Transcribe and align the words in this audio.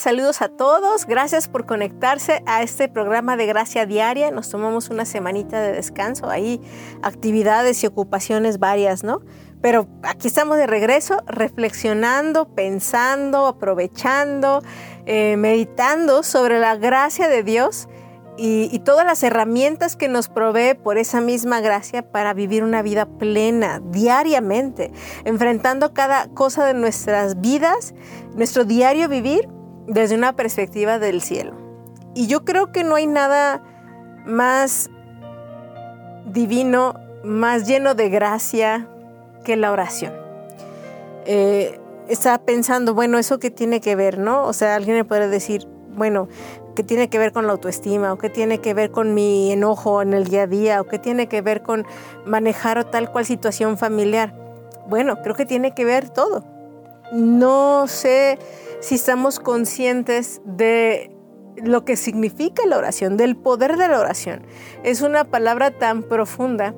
Saludos 0.00 0.40
a 0.40 0.48
todos. 0.48 1.04
Gracias 1.04 1.46
por 1.46 1.66
conectarse 1.66 2.42
a 2.46 2.62
este 2.62 2.88
programa 2.88 3.36
de 3.36 3.44
Gracia 3.44 3.84
Diaria. 3.84 4.30
Nos 4.30 4.48
tomamos 4.48 4.88
una 4.88 5.04
semanita 5.04 5.60
de 5.60 5.72
descanso, 5.72 6.30
ahí 6.30 6.58
actividades 7.02 7.84
y 7.84 7.86
ocupaciones 7.86 8.58
varias, 8.58 9.04
¿no? 9.04 9.20
Pero 9.60 9.88
aquí 10.02 10.28
estamos 10.28 10.56
de 10.56 10.66
regreso, 10.66 11.18
reflexionando, 11.26 12.48
pensando, 12.54 13.46
aprovechando, 13.46 14.62
eh, 15.04 15.36
meditando 15.36 16.22
sobre 16.22 16.60
la 16.60 16.76
gracia 16.76 17.28
de 17.28 17.42
Dios 17.42 17.86
y, 18.38 18.78
todas 18.78 19.04
las 19.04 19.22
herramientas 19.22 19.96
que 19.96 20.08
nos 20.08 20.30
provee 20.30 20.72
por 20.72 20.96
esa 20.96 21.20
misma 21.20 21.60
gracia 21.60 22.10
para 22.10 22.32
vivir 22.32 22.64
una 22.64 22.80
vida 22.80 23.04
plena 23.04 23.82
diariamente, 23.90 24.92
enfrentando 25.26 25.92
cada 25.92 26.28
cosa 26.28 26.64
de 26.64 26.72
nuestras 26.72 27.42
vidas, 27.42 27.92
nuestro 28.34 28.64
diario 28.64 29.06
vivir 29.06 29.46
desde 29.86 30.14
una 30.14 30.34
perspectiva 30.34 30.98
del 30.98 31.20
cielo. 31.20 31.52
Y 32.14 32.26
yo 32.26 32.44
creo 32.44 32.72
que 32.72 32.84
no 32.84 32.96
hay 32.96 33.06
nada 33.06 33.62
más 34.26 34.90
divino, 36.26 36.94
más 37.24 37.66
lleno 37.66 37.94
de 37.94 38.08
gracia 38.08 38.88
que 39.44 39.56
la 39.56 39.72
oración. 39.72 40.12
Eh, 41.26 41.78
estaba 42.08 42.38
pensando, 42.38 42.94
bueno, 42.94 43.18
¿eso 43.18 43.38
qué 43.38 43.50
tiene 43.50 43.80
que 43.80 43.94
ver, 43.94 44.18
no? 44.18 44.44
O 44.44 44.52
sea, 44.52 44.74
alguien 44.74 44.96
me 44.96 45.04
puede 45.04 45.28
decir, 45.28 45.68
bueno, 45.94 46.28
¿qué 46.74 46.82
tiene 46.82 47.08
que 47.08 47.18
ver 47.18 47.32
con 47.32 47.46
la 47.46 47.52
autoestima? 47.52 48.12
¿O 48.12 48.18
qué 48.18 48.30
tiene 48.30 48.58
que 48.58 48.74
ver 48.74 48.90
con 48.90 49.14
mi 49.14 49.52
enojo 49.52 50.02
en 50.02 50.14
el 50.14 50.24
día 50.24 50.42
a 50.42 50.46
día? 50.46 50.80
¿O 50.80 50.84
qué 50.84 50.98
tiene 50.98 51.28
que 51.28 51.42
ver 51.42 51.62
con 51.62 51.86
manejar 52.24 52.90
tal 52.90 53.10
cual 53.10 53.24
situación 53.26 53.78
familiar? 53.78 54.34
Bueno, 54.88 55.22
creo 55.22 55.34
que 55.34 55.46
tiene 55.46 55.72
que 55.72 55.84
ver 55.84 56.08
todo. 56.08 56.44
No 57.12 57.86
sé 57.86 58.38
si 58.80 58.94
estamos 58.96 59.40
conscientes 59.40 60.40
de 60.44 61.10
lo 61.56 61.84
que 61.84 61.96
significa 61.96 62.64
la 62.66 62.78
oración, 62.78 63.16
del 63.16 63.36
poder 63.36 63.76
de 63.76 63.88
la 63.88 64.00
oración. 64.00 64.42
Es 64.82 65.02
una 65.02 65.24
palabra 65.24 65.70
tan 65.70 66.02
profunda 66.02 66.74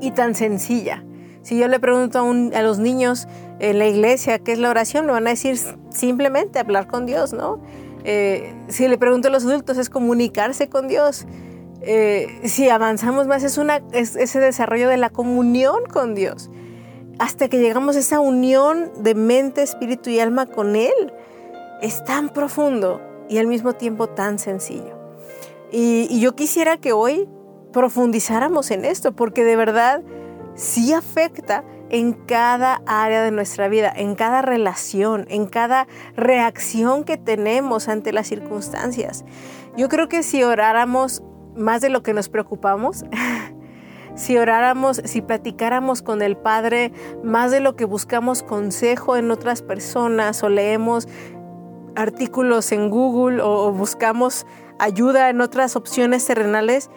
y 0.00 0.10
tan 0.10 0.34
sencilla. 0.34 1.04
Si 1.42 1.58
yo 1.58 1.68
le 1.68 1.78
pregunto 1.78 2.18
a, 2.18 2.58
a, 2.58 2.62
los 2.62 2.78
niños 2.78 3.28
en 3.60 3.78
la 3.78 3.86
iglesia 3.86 4.38
qué 4.40 4.52
es 4.52 4.58
la 4.58 4.70
oración, 4.70 5.06
me 5.06 5.12
van 5.12 5.26
a 5.26 5.30
decir 5.30 5.58
simplemente 5.90 6.58
hablar 6.58 6.88
con 6.88 7.06
Dios, 7.06 7.32
¿no? 7.32 7.60
Eh, 8.08 8.54
si 8.68 8.86
le 8.86 8.98
pregunto 8.98 9.28
a 9.28 9.30
los 9.32 9.44
adultos, 9.44 9.78
es 9.78 9.90
comunicarse 9.90 10.68
con 10.68 10.86
Dios. 10.86 11.26
Eh, 11.82 12.40
si 12.44 12.68
avanzamos 12.68 13.26
más, 13.26 13.42
es, 13.42 14.16
ese 14.16 14.40
desarrollo 14.40 14.88
de 14.88 14.96
la 14.96 15.10
comunión 15.10 15.84
con 15.92 16.14
Dios. 16.14 16.48
Hasta 17.18 17.48
que 17.48 17.58
llegamos 17.58 17.96
a 17.96 18.00
esa 18.00 18.20
unión 18.20 18.90
de 18.98 19.14
mente, 19.14 19.62
espíritu 19.62 20.10
y 20.10 20.20
alma 20.20 20.46
con 20.46 20.76
Él. 20.76 21.12
Es 21.80 22.04
tan 22.04 22.28
profundo 22.28 23.00
y 23.28 23.38
al 23.38 23.46
mismo 23.46 23.72
tiempo 23.72 24.08
tan 24.08 24.38
sencillo. 24.38 24.98
Y, 25.72 26.06
y 26.10 26.20
yo 26.20 26.34
quisiera 26.34 26.76
que 26.76 26.92
hoy 26.92 27.28
profundizáramos 27.72 28.70
en 28.70 28.84
esto, 28.84 29.12
porque 29.12 29.44
de 29.44 29.56
verdad 29.56 30.02
sí 30.54 30.92
afecta 30.92 31.64
en 31.90 32.12
cada 32.12 32.82
área 32.86 33.22
de 33.22 33.30
nuestra 33.30 33.68
vida, 33.68 33.92
en 33.94 34.14
cada 34.14 34.42
relación, 34.42 35.26
en 35.28 35.46
cada 35.46 35.86
reacción 36.16 37.04
que 37.04 37.16
tenemos 37.16 37.88
ante 37.88 38.12
las 38.12 38.26
circunstancias. 38.26 39.24
Yo 39.76 39.88
creo 39.88 40.08
que 40.08 40.22
si 40.22 40.42
oráramos 40.42 41.22
más 41.54 41.80
de 41.80 41.90
lo 41.90 42.02
que 42.02 42.14
nos 42.14 42.28
preocupamos, 42.28 43.04
si 44.16 44.38
oráramos, 44.38 45.02
si 45.04 45.20
platicáramos 45.20 46.02
con 46.02 46.22
el 46.22 46.36
Padre 46.36 46.90
más 47.22 47.50
de 47.50 47.60
lo 47.60 47.76
que 47.76 47.84
buscamos 47.84 48.42
consejo 48.42 49.16
en 49.16 49.30
otras 49.30 49.62
personas 49.62 50.42
o 50.42 50.48
leemos 50.48 51.06
artículos 51.94 52.72
en 52.72 52.90
Google 52.90 53.42
o, 53.42 53.70
buscamos 53.72 54.46
ayuda 54.78 55.30
en 55.30 55.40
otras 55.40 55.76
opciones 55.76 56.26
terrenales, 56.26 56.90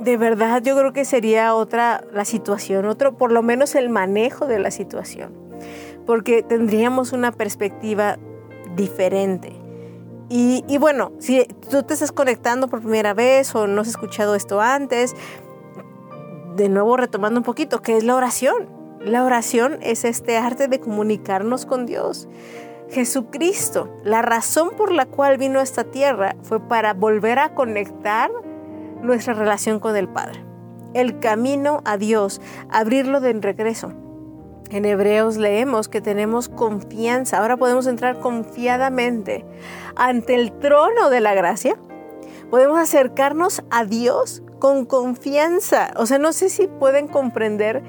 de 0.00 0.16
verdad 0.16 0.62
yo 0.62 0.76
creo 0.76 0.92
que 0.92 1.04
sería 1.04 1.54
otra 1.54 2.04
la 2.12 2.24
situación, 2.24 2.86
otro 2.86 3.16
por 3.16 3.30
lo 3.30 3.42
menos 3.42 3.74
el 3.74 3.90
manejo 3.90 4.46
de 4.46 4.58
la 4.58 4.70
situación, 4.70 5.32
porque 6.06 6.42
tendríamos 6.42 7.12
una 7.12 7.32
perspectiva 7.32 8.18
diferente. 8.76 9.52
Y, 10.30 10.64
y, 10.66 10.78
bueno, 10.78 11.12
si 11.18 11.44
tú 11.70 11.82
te 11.82 11.92
estás 11.92 12.10
conectando 12.10 12.68
por 12.68 12.80
primera 12.80 13.12
vez 13.12 13.54
o 13.54 13.66
no 13.66 13.82
has 13.82 13.88
escuchado 13.88 14.34
esto 14.34 14.58
antes, 14.58 15.14
de 16.54 16.68
nuevo 16.68 16.96
retomando 16.96 17.40
un 17.40 17.44
poquito, 17.44 17.82
¿qué 17.82 17.96
es 17.96 18.04
la 18.04 18.16
oración? 18.16 18.68
La 19.00 19.24
oración 19.24 19.78
es 19.82 20.04
este 20.04 20.36
arte 20.36 20.68
de 20.68 20.80
comunicarnos 20.80 21.66
con 21.66 21.84
Dios. 21.84 22.28
Jesucristo, 22.90 23.90
la 24.04 24.22
razón 24.22 24.70
por 24.76 24.92
la 24.92 25.06
cual 25.06 25.36
vino 25.36 25.58
a 25.58 25.62
esta 25.62 25.84
tierra 25.84 26.36
fue 26.42 26.60
para 26.60 26.94
volver 26.94 27.38
a 27.38 27.54
conectar 27.54 28.30
nuestra 29.02 29.34
relación 29.34 29.80
con 29.80 29.96
el 29.96 30.08
Padre. 30.08 30.44
El 30.94 31.18
camino 31.18 31.82
a 31.84 31.96
Dios, 31.96 32.40
abrirlo 32.70 33.20
de 33.20 33.32
regreso. 33.32 33.92
En 34.70 34.84
Hebreos 34.84 35.36
leemos 35.36 35.88
que 35.88 36.00
tenemos 36.00 36.48
confianza. 36.48 37.38
Ahora 37.38 37.56
podemos 37.56 37.86
entrar 37.86 38.20
confiadamente 38.20 39.44
ante 39.96 40.34
el 40.34 40.52
trono 40.52 41.10
de 41.10 41.20
la 41.20 41.34
gracia. 41.34 41.76
Podemos 42.48 42.78
acercarnos 42.78 43.62
a 43.70 43.84
Dios 43.84 44.43
con 44.64 44.86
confianza. 44.86 45.90
O 45.96 46.06
sea, 46.06 46.18
no 46.18 46.32
sé 46.32 46.48
si 46.48 46.68
pueden 46.68 47.06
comprender. 47.06 47.82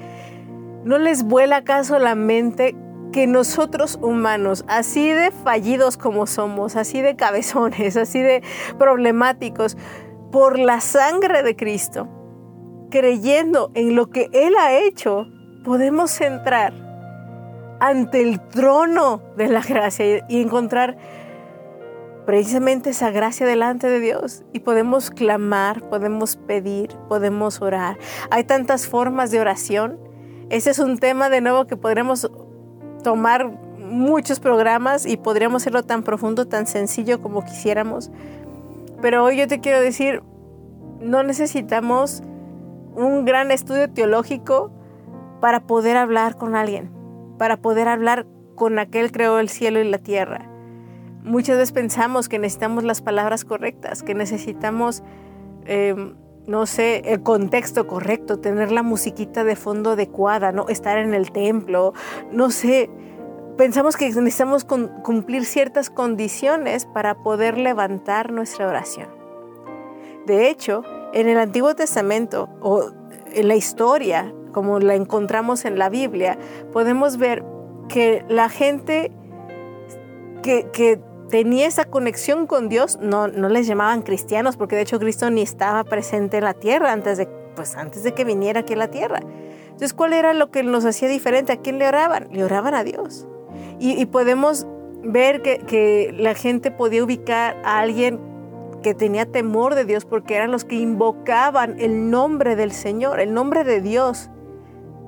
¿No 0.84 0.98
les 0.98 1.22
vuela 1.22 1.56
acaso 1.56 1.98
la 1.98 2.14
mente 2.14 2.76
que 3.14 3.26
nosotros 3.26 3.98
humanos, 4.02 4.62
así 4.68 5.08
de 5.08 5.30
fallidos 5.30 5.96
como 5.96 6.26
somos, 6.26 6.76
así 6.76 7.00
de 7.00 7.16
cabezones, 7.16 7.96
así 7.96 8.20
de 8.20 8.42
problemáticos, 8.78 9.78
por 10.30 10.58
la 10.58 10.82
sangre 10.82 11.42
de 11.42 11.56
Cristo, 11.56 12.08
creyendo 12.90 13.70
en 13.72 13.96
lo 13.96 14.10
que 14.10 14.28
Él 14.34 14.52
ha 14.60 14.74
hecho, 14.74 15.24
podemos 15.64 16.20
entrar 16.20 16.74
ante 17.80 18.20
el 18.20 18.38
trono 18.48 19.22
de 19.38 19.48
la 19.48 19.62
gracia 19.62 20.26
y 20.28 20.42
encontrar 20.42 20.98
precisamente 22.26 22.90
esa 22.90 23.10
gracia 23.10 23.46
delante 23.46 23.88
de 23.88 24.00
Dios 24.00 24.42
y 24.52 24.58
podemos 24.58 25.10
clamar, 25.10 25.88
podemos 25.88 26.36
pedir, 26.36 26.90
podemos 27.08 27.62
orar. 27.62 27.96
Hay 28.30 28.44
tantas 28.44 28.88
formas 28.88 29.30
de 29.30 29.40
oración. 29.40 29.98
Ese 30.50 30.70
es 30.70 30.80
un 30.80 30.98
tema 30.98 31.30
de 31.30 31.40
nuevo 31.40 31.66
que 31.66 31.76
podremos 31.76 32.30
tomar 33.02 33.48
muchos 33.78 34.40
programas 34.40 35.06
y 35.06 35.16
podríamos 35.16 35.62
hacerlo 35.62 35.84
tan 35.84 36.02
profundo, 36.02 36.48
tan 36.48 36.66
sencillo 36.66 37.22
como 37.22 37.44
quisiéramos. 37.44 38.10
Pero 39.00 39.24
hoy 39.24 39.38
yo 39.38 39.46
te 39.46 39.60
quiero 39.60 39.80
decir, 39.80 40.22
no 41.00 41.22
necesitamos 41.22 42.22
un 42.96 43.24
gran 43.24 43.52
estudio 43.52 43.88
teológico 43.88 44.72
para 45.40 45.60
poder 45.60 45.96
hablar 45.96 46.36
con 46.36 46.56
alguien, 46.56 46.90
para 47.38 47.58
poder 47.58 47.86
hablar 47.86 48.26
con 48.56 48.80
aquel 48.80 49.06
que 49.06 49.12
creó 49.12 49.38
el 49.38 49.48
cielo 49.48 49.80
y 49.80 49.84
la 49.88 49.98
tierra. 49.98 50.55
Muchas 51.26 51.56
veces 51.56 51.72
pensamos 51.72 52.28
que 52.28 52.38
necesitamos 52.38 52.84
las 52.84 53.02
palabras 53.02 53.44
correctas, 53.44 54.04
que 54.04 54.14
necesitamos, 54.14 55.02
em, 55.64 56.14
no 56.46 56.66
sé, 56.66 57.02
el 57.04 57.24
contexto 57.24 57.88
correcto, 57.88 58.38
tener 58.38 58.70
la 58.70 58.84
musiquita 58.84 59.42
de 59.42 59.56
fondo 59.56 59.90
adecuada, 59.90 60.52
¿no? 60.52 60.68
estar 60.68 60.98
en 60.98 61.14
el 61.14 61.32
templo, 61.32 61.94
no 62.30 62.50
sé. 62.50 62.88
Pensamos 63.56 63.96
que 63.96 64.06
necesitamos 64.06 64.64
cumplir 64.64 65.44
ciertas 65.46 65.90
condiciones 65.90 66.86
para 66.86 67.16
poder 67.16 67.58
levantar 67.58 68.30
nuestra 68.30 68.68
oración. 68.68 69.08
De 70.26 70.48
hecho, 70.48 70.84
en 71.12 71.28
el 71.28 71.38
Antiguo 71.38 71.74
Testamento 71.74 72.48
o 72.60 72.92
en 73.34 73.48
la 73.48 73.56
historia, 73.56 74.32
como 74.52 74.78
la 74.78 74.94
encontramos 74.94 75.64
en 75.64 75.76
la 75.76 75.88
Biblia, 75.88 76.38
podemos 76.72 77.16
ver 77.16 77.44
que 77.88 78.24
la 78.28 78.48
gente 78.48 79.10
que, 80.72 81.00
tenía 81.28 81.66
esa 81.66 81.84
conexión 81.84 82.46
con 82.46 82.68
Dios 82.68 82.98
no, 83.00 83.28
no 83.28 83.48
les 83.48 83.66
llamaban 83.66 84.02
cristianos, 84.02 84.56
porque 84.56 84.76
de 84.76 84.82
hecho 84.82 84.98
Cristo 84.98 85.30
ni 85.30 85.42
estaba 85.42 85.84
presente 85.84 86.38
en 86.38 86.44
la 86.44 86.54
tierra 86.54 86.92
antes 86.92 87.18
de, 87.18 87.26
pues, 87.54 87.76
antes 87.76 88.02
de 88.02 88.12
que 88.12 88.24
viniera 88.24 88.60
aquí 88.60 88.74
a 88.74 88.76
la 88.76 88.88
tierra. 88.88 89.20
Entonces, 89.66 89.92
¿cuál 89.92 90.12
era 90.12 90.32
lo 90.32 90.50
que 90.50 90.62
nos 90.62 90.84
hacía 90.84 91.08
diferente? 91.08 91.52
¿A 91.52 91.56
quién 91.56 91.78
le 91.78 91.86
oraban? 91.86 92.28
Le 92.32 92.44
oraban 92.44 92.74
a 92.74 92.84
Dios. 92.84 93.26
Y, 93.78 94.06
podemos 94.06 94.66
ver 95.02 95.42
que, 95.42 95.58
que, 95.58 96.14
la 96.16 96.34
gente 96.34 96.70
podía 96.70 97.04
ubicar 97.04 97.56
a 97.62 97.80
alguien 97.80 98.18
que 98.82 98.94
tenía 98.94 99.26
temor 99.26 99.74
de 99.74 99.84
Dios 99.84 100.04
porque 100.04 100.34
eran 100.36 100.50
los 100.50 100.64
que 100.64 100.76
invocaban 100.76 101.78
el 101.78 102.10
nombre 102.10 102.56
del 102.56 102.72
Señor, 102.72 103.20
el 103.20 103.34
nombre 103.34 103.64
de 103.64 103.80
Dios, 103.82 104.30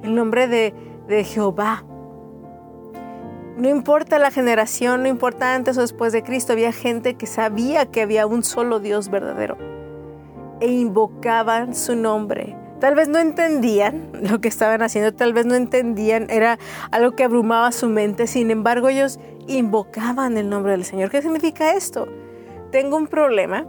el 0.03 0.15
nombre 0.15 0.49
de, 0.49 0.75
de 1.07 1.25
Jehová. 1.25 1.85
No 3.59 3.69
importa 3.69 4.19
la 4.19 4.31
generación, 4.31 5.03
no 5.03 5.09
importa 5.09 5.55
antes 5.55 5.77
o 5.77 5.81
después 5.81 6.13
de 6.13 6.23
Cristo, 6.23 6.53
había 6.53 6.73
gente 6.73 7.15
que 7.15 7.27
sabía 7.27 7.87
que 7.87 8.01
había 8.03 8.27
un 8.27 8.45
solo 8.45 8.81
Dios 8.81 9.11
verdadero 9.11 9.59
e 10.61 10.69
invocaban 10.69 11.75
su 11.75 11.95
nombre, 11.95 12.57
Tal 12.81 12.95
vez 12.95 13.09
no 13.09 13.19
entendían 13.19 14.11
lo 14.23 14.41
que 14.41 14.49
estaban 14.49 14.83
haciendo, 14.83 15.13
tal 15.13 15.33
vez 15.33 15.47
no 15.47 15.55
entendían, 15.55 16.31
era 16.31 16.59
algo 16.91 17.17
que 17.17 17.25
abrumaba 17.25 17.73
su 17.73 17.89
mente, 17.89 18.27
sin 18.27 18.51
embargo 18.51 18.89
ellos 18.89 19.19
invocaban 19.49 20.37
el 20.37 20.49
nombre 20.49 20.73
del 20.73 20.85
Señor. 20.85 21.11
¿Qué 21.11 21.21
significa 21.21 21.73
esto? 21.73 22.07
Tengo 22.71 22.97
un 22.97 23.09
problema 23.09 23.67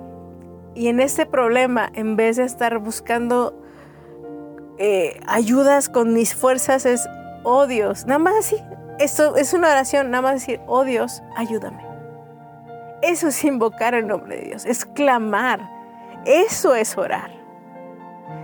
y 0.75 0.87
en 0.87 0.99
ese 0.99 1.25
problema, 1.25 1.89
en 1.95 2.15
vez 2.15 2.37
de 2.37 2.43
estar 2.43 2.77
buscando 2.77 3.59
eh, 4.77 5.19
ayudas 5.25 5.89
con 5.89 6.13
mis 6.13 6.35
fuerzas, 6.35 6.85
es, 6.85 7.07
oh 7.43 7.65
Dios, 7.65 8.05
nada 8.05 8.19
más 8.19 8.35
así, 8.37 8.57
esto 8.99 9.35
es 9.35 9.53
una 9.53 9.69
oración, 9.69 10.11
nada 10.11 10.21
más 10.21 10.33
decir, 10.33 10.61
oh 10.67 10.83
Dios, 10.83 11.23
ayúdame. 11.35 11.83
Eso 13.01 13.29
es 13.29 13.43
invocar 13.43 13.93
el 13.93 14.07
nombre 14.07 14.37
de 14.37 14.43
Dios, 14.43 14.65
es 14.65 14.85
clamar, 14.85 15.69
eso 16.25 16.75
es 16.75 16.97
orar. 16.97 17.31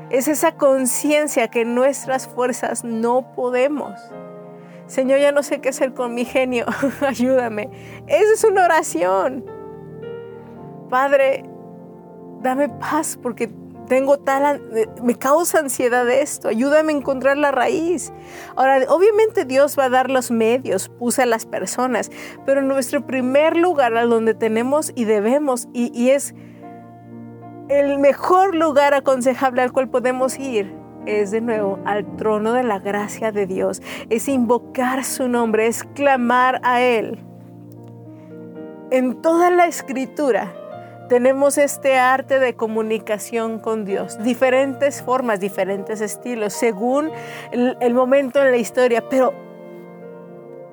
Es 0.10 0.28
esa 0.28 0.54
conciencia 0.54 1.50
que 1.50 1.66
nuestras 1.66 2.28
fuerzas 2.28 2.84
no 2.84 3.34
podemos. 3.34 4.00
Señor, 4.88 5.20
ya 5.20 5.32
no 5.32 5.44
sé 5.44 5.62
qué 5.62 5.70
hacer 5.70 5.94
con 5.94 6.14
mi 6.14 6.26
genio, 6.26 6.66
ayúdame. 7.02 7.70
Eso 8.08 8.34
es 8.34 8.44
una 8.44 8.66
oración. 8.66 9.44
Padre, 10.90 11.44
dame 12.42 12.70
paz 12.70 13.20
porque 13.22 13.50
tengo 13.86 14.18
tal, 14.18 14.62
me 15.04 15.16
causa 15.16 15.60
ansiedad 15.60 16.10
esto, 16.10 16.50
ayúdame 16.50 16.94
a 16.94 16.98
encontrar 16.98 17.38
la 17.38 17.52
raíz. 17.52 18.12
Ahora, 18.56 18.86
obviamente 18.90 19.46
Dios 19.46 19.78
va 19.78 19.86
a 19.86 19.90
dar 19.90 20.10
los 20.10 20.32
medios, 20.32 20.92
usa 21.00 21.26
las 21.26 21.46
personas, 21.46 22.12
pero 22.46 22.62
nuestro 22.62 23.06
primer 23.06 23.56
lugar 23.56 23.96
a 23.98 24.06
donde 24.06 24.34
tenemos 24.34 24.92
y 24.96 25.06
debemos, 25.06 25.68
y, 25.74 25.92
y 25.94 26.10
es 26.10 26.34
el 27.70 27.98
mejor 28.00 28.56
lugar 28.56 28.94
aconsejable 28.94 29.62
al 29.62 29.72
cual 29.72 29.90
podemos 29.90 30.38
ir 30.38 30.86
es 31.06 31.32
de 31.32 31.42
nuevo 31.42 31.80
al 31.86 32.16
trono 32.18 32.54
de 32.54 32.64
la 32.64 32.80
gracia 32.80 33.32
de 33.32 33.46
Dios, 33.46 33.82
es 34.10 34.28
invocar 34.28 35.04
su 35.04 35.28
nombre, 35.28 35.68
es 35.68 35.84
clamar 35.84 36.60
a 36.64 36.82
Él. 36.82 37.20
En 38.92 39.22
toda 39.22 39.50
la 39.50 39.68
escritura 39.68 40.54
tenemos 41.08 41.58
este 41.58 41.98
arte 41.98 42.40
de 42.40 42.56
comunicación 42.56 43.60
con 43.60 43.86
Dios, 43.86 44.22
diferentes 44.24 45.02
formas, 45.02 45.40
diferentes 45.40 46.02
estilos, 46.02 46.54
según 46.54 47.12
el, 47.52 47.94
momento 47.94 48.42
en 48.42 48.52
la 48.52 48.58
historia, 48.58 49.08
pero 49.10 49.34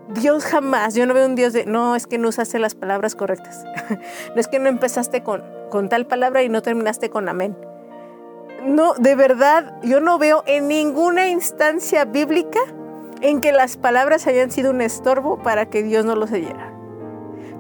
Dios 0.08 0.44
jamás, 0.44 0.94
yo 0.94 1.06
no 1.06 1.14
veo 1.14 1.26
un 1.26 1.34
Dios 1.34 1.52
de, 1.52 1.67
no, 1.67 1.96
es 1.96 2.06
que 2.06 2.19
no 2.19 2.29
usaste 2.29 2.58
las 2.58 2.75
palabras 2.75 3.14
correctas. 3.14 3.64
no 4.34 4.40
es 4.40 4.49
que 4.49 4.58
no 4.58 4.69
empezaste 4.69 5.23
con, 5.23 5.43
con 5.70 5.88
tal 5.88 6.06
palabra 6.06 6.43
y 6.43 6.49
no 6.49 6.62
terminaste 6.62 7.11
con 7.11 7.29
amén. 7.29 7.56
No, 8.64 8.94
de 8.94 9.14
verdad, 9.17 9.75
yo 9.82 10.00
no 10.00 10.19
veo 10.19 10.44
en 10.46 10.69
ninguna 10.69 11.29
instancia 11.29 12.05
bíblica 12.05 12.61
en 13.20 13.40
que 13.40 13.52
las 13.52 13.76
palabras 13.76 14.26
hayan 14.26 14.50
sido 14.50 14.70
un 14.70 14.81
estorbo 14.81 15.43
para 15.43 15.67
que 15.67 15.82
Dios 15.82 16.05
no 16.05 16.14
los 16.14 16.32
oyera. 16.32 16.73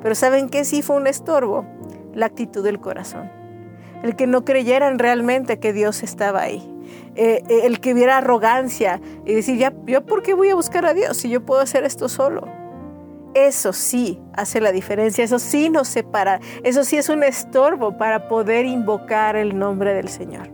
Pero 0.02 0.14
¿saben 0.14 0.48
qué 0.48 0.64
sí 0.64 0.82
fue 0.82 0.96
un 0.96 1.06
estorbo? 1.06 1.64
La 2.14 2.26
actitud 2.26 2.62
del 2.64 2.80
corazón. 2.80 3.30
El 4.02 4.16
que 4.16 4.26
no 4.26 4.44
creyeran 4.44 4.98
realmente 4.98 5.58
que 5.58 5.72
Dios 5.72 6.02
estaba 6.02 6.42
ahí. 6.42 6.68
Eh, 7.14 7.42
eh, 7.48 7.60
el 7.64 7.80
que 7.80 7.92
hubiera 7.92 8.18
arrogancia 8.18 9.00
y 9.26 9.34
decir, 9.34 9.58
ya, 9.58 9.72
¿yo 9.86 10.04
por 10.04 10.22
qué 10.22 10.34
voy 10.34 10.48
a 10.48 10.54
buscar 10.54 10.86
a 10.86 10.94
Dios 10.94 11.16
si 11.16 11.28
yo 11.28 11.44
puedo 11.44 11.60
hacer 11.60 11.84
esto 11.84 12.08
solo? 12.08 12.48
Eso 13.34 13.72
sí 13.72 14.20
hace 14.34 14.60
la 14.60 14.72
diferencia, 14.72 15.24
eso 15.24 15.38
sí 15.38 15.70
nos 15.70 15.88
separa, 15.88 16.40
eso 16.64 16.84
sí 16.84 16.96
es 16.96 17.08
un 17.08 17.22
estorbo 17.22 17.96
para 17.96 18.28
poder 18.28 18.66
invocar 18.66 19.36
el 19.36 19.58
nombre 19.58 19.94
del 19.94 20.08
Señor. 20.08 20.50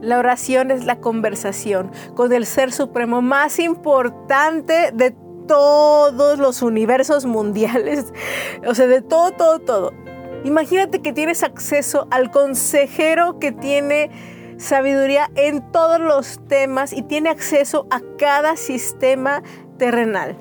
La 0.00 0.18
oración 0.18 0.70
es 0.70 0.84
la 0.84 0.96
conversación 0.96 1.92
con 2.14 2.32
el 2.32 2.44
Ser 2.44 2.72
Supremo 2.72 3.22
más 3.22 3.58
importante 3.58 4.90
de 4.92 5.14
todos 5.46 6.38
los 6.38 6.62
universos 6.62 7.24
mundiales, 7.24 8.12
o 8.66 8.74
sea, 8.74 8.86
de 8.86 9.00
todo, 9.00 9.30
todo, 9.30 9.58
todo. 9.60 9.92
Imagínate 10.44 11.00
que 11.00 11.12
tienes 11.12 11.42
acceso 11.42 12.08
al 12.10 12.30
consejero 12.30 13.38
que 13.38 13.52
tiene 13.52 14.10
sabiduría 14.56 15.30
en 15.34 15.70
todos 15.72 16.00
los 16.00 16.40
temas 16.48 16.92
y 16.92 17.02
tiene 17.02 17.30
acceso 17.30 17.86
a 17.90 18.00
cada 18.18 18.56
sistema 18.56 19.42
terrenal. 19.78 20.36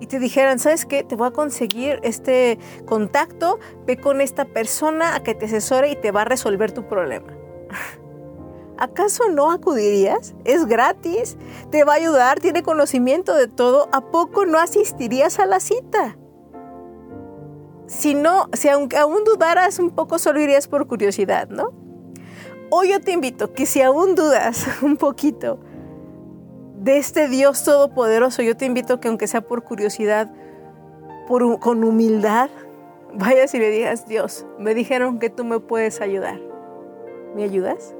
Y 0.00 0.06
te 0.06 0.18
dijeran, 0.18 0.58
¿sabes 0.58 0.86
qué? 0.86 1.04
Te 1.04 1.14
voy 1.14 1.28
a 1.28 1.30
conseguir 1.30 2.00
este 2.02 2.58
contacto, 2.84 3.58
ve 3.86 3.96
con 3.96 4.20
esta 4.20 4.44
persona 4.44 5.14
a 5.14 5.22
que 5.22 5.34
te 5.34 5.46
asesore 5.46 5.90
y 5.90 5.96
te 5.96 6.10
va 6.10 6.22
a 6.22 6.24
resolver 6.24 6.72
tu 6.72 6.86
problema. 6.86 7.32
¿Acaso 8.76 9.28
no 9.30 9.52
acudirías? 9.52 10.34
Es 10.44 10.66
gratis, 10.66 11.36
te 11.70 11.84
va 11.84 11.92
a 11.92 11.96
ayudar, 11.96 12.40
tiene 12.40 12.64
conocimiento 12.64 13.34
de 13.34 13.46
todo. 13.46 13.88
¿A 13.92 14.00
poco 14.10 14.46
no 14.46 14.58
asistirías 14.58 15.38
a 15.38 15.46
la 15.46 15.60
cita? 15.60 16.16
Si 17.86 18.14
no, 18.14 18.48
si 18.52 18.68
aunque 18.68 18.96
aún 18.96 19.24
dudaras 19.24 19.78
un 19.78 19.90
poco, 19.90 20.18
solo 20.18 20.40
irías 20.40 20.68
por 20.68 20.86
curiosidad, 20.86 21.48
¿no? 21.48 21.72
Hoy 22.70 22.90
yo 22.90 23.00
te 23.00 23.12
invito 23.12 23.52
que 23.52 23.66
si 23.66 23.82
aún 23.82 24.14
dudas 24.14 24.66
un 24.82 24.96
poquito 24.96 25.60
de 26.78 26.98
este 26.98 27.28
Dios 27.28 27.62
todopoderoso, 27.64 28.42
yo 28.42 28.56
te 28.56 28.66
invito 28.66 29.00
que 29.00 29.08
aunque 29.08 29.26
sea 29.26 29.42
por 29.42 29.64
curiosidad, 29.64 30.32
con 31.28 31.84
humildad, 31.84 32.50
vayas 33.14 33.54
y 33.54 33.58
le 33.58 33.70
digas, 33.70 34.06
Dios, 34.06 34.46
me 34.58 34.74
dijeron 34.74 35.18
que 35.18 35.30
tú 35.30 35.44
me 35.44 35.60
puedes 35.60 36.00
ayudar. 36.00 36.40
¿Me 37.34 37.44
ayudas? 37.44 37.94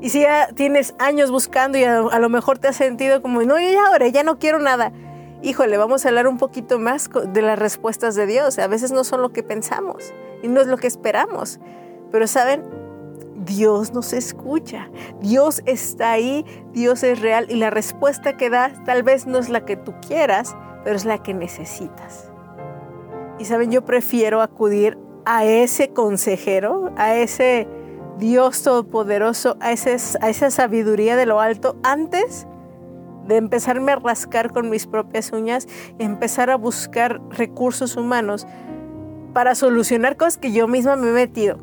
Y 0.00 0.10
si 0.10 0.20
ya 0.20 0.48
tienes 0.54 0.94
años 0.98 1.30
buscando 1.30 1.76
y 1.76 1.84
a, 1.84 2.00
lo 2.00 2.28
mejor 2.28 2.58
te 2.58 2.68
has 2.68 2.76
sentido 2.76 3.20
como, 3.20 3.42
no, 3.42 3.58
yo 3.58 3.70
ya 3.70 3.90
oré, 3.90 4.12
ya 4.12 4.22
no 4.22 4.38
quiero 4.38 4.58
nada. 4.60 4.92
Híjole, 5.40 5.76
vamos 5.76 6.04
a 6.04 6.08
hablar 6.08 6.26
un 6.26 6.36
poquito 6.36 6.80
más 6.80 7.08
de 7.32 7.42
las 7.42 7.58
respuestas 7.58 8.16
de 8.16 8.26
Dios. 8.26 8.58
A 8.58 8.66
veces 8.66 8.90
no 8.90 9.04
son 9.04 9.22
lo 9.22 9.30
que 9.30 9.44
pensamos 9.44 10.12
y 10.42 10.48
no 10.48 10.60
es 10.60 10.66
lo 10.66 10.76
que 10.78 10.88
esperamos. 10.88 11.60
Pero 12.10 12.26
saben, 12.26 12.64
Dios 13.36 13.92
nos 13.92 14.12
escucha, 14.12 14.90
Dios 15.20 15.62
está 15.64 16.10
ahí, 16.10 16.44
Dios 16.72 17.04
es 17.04 17.20
real 17.20 17.46
y 17.48 17.54
la 17.54 17.70
respuesta 17.70 18.36
que 18.36 18.50
da 18.50 18.72
tal 18.84 19.04
vez 19.04 19.26
no 19.26 19.38
es 19.38 19.48
la 19.48 19.64
que 19.64 19.76
tú 19.76 19.94
quieras, 20.06 20.56
pero 20.82 20.96
es 20.96 21.04
la 21.04 21.22
que 21.22 21.34
necesitas. 21.34 22.32
Y 23.38 23.44
saben, 23.44 23.70
yo 23.70 23.84
prefiero 23.84 24.42
acudir 24.42 24.98
a 25.24 25.44
ese 25.44 25.90
consejero, 25.90 26.90
a 26.96 27.14
ese 27.14 27.68
Dios 28.18 28.62
todopoderoso, 28.64 29.56
a, 29.60 29.68
a 29.68 29.72
esa 29.72 30.50
sabiduría 30.50 31.14
de 31.14 31.26
lo 31.26 31.40
alto 31.40 31.76
antes 31.84 32.48
de 33.28 33.36
empezarme 33.36 33.92
a 33.92 33.96
rascar 33.96 34.52
con 34.52 34.70
mis 34.70 34.86
propias 34.86 35.30
uñas 35.32 35.68
y 35.98 36.04
empezar 36.04 36.50
a 36.50 36.56
buscar 36.56 37.20
recursos 37.30 37.96
humanos 37.96 38.46
para 39.32 39.54
solucionar 39.54 40.16
cosas 40.16 40.38
que 40.38 40.52
yo 40.52 40.66
misma 40.66 40.96
me 40.96 41.10
he 41.10 41.12
metido. 41.12 41.58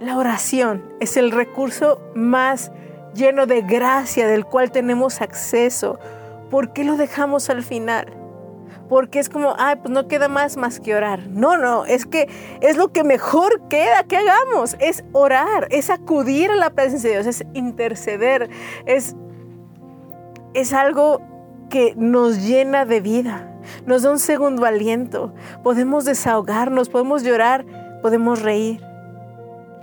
La 0.00 0.18
oración 0.18 0.84
es 1.00 1.16
el 1.16 1.30
recurso 1.30 2.00
más 2.14 2.72
lleno 3.14 3.46
de 3.46 3.62
gracia 3.62 4.26
del 4.26 4.44
cual 4.44 4.70
tenemos 4.70 5.20
acceso. 5.20 5.98
¿Por 6.50 6.72
qué 6.72 6.84
lo 6.84 6.96
dejamos 6.96 7.48
al 7.48 7.62
final? 7.62 8.12
Porque 8.88 9.18
es 9.18 9.28
como, 9.28 9.54
ay, 9.58 9.76
pues 9.76 9.90
no 9.90 10.08
queda 10.08 10.28
más 10.28 10.56
más 10.56 10.80
que 10.80 10.94
orar. 10.94 11.26
No, 11.28 11.56
no, 11.56 11.86
es 11.86 12.06
que 12.06 12.28
es 12.60 12.76
lo 12.76 12.92
que 12.92 13.02
mejor 13.02 13.66
queda 13.68 14.04
que 14.04 14.16
hagamos, 14.16 14.76
es 14.78 15.04
orar, 15.12 15.68
es 15.70 15.90
acudir 15.90 16.50
a 16.50 16.56
la 16.56 16.70
presencia 16.70 17.10
de 17.10 17.22
Dios, 17.22 17.26
es 17.26 17.46
interceder, 17.54 18.50
es, 18.84 19.16
es 20.54 20.72
algo 20.72 21.20
que 21.68 21.94
nos 21.96 22.38
llena 22.38 22.84
de 22.84 23.00
vida, 23.00 23.50
nos 23.86 24.02
da 24.02 24.10
un 24.10 24.18
segundo 24.18 24.64
aliento, 24.64 25.34
podemos 25.62 26.04
desahogarnos, 26.04 26.88
podemos 26.88 27.22
llorar, 27.22 27.64
podemos 28.02 28.42
reír. 28.42 28.80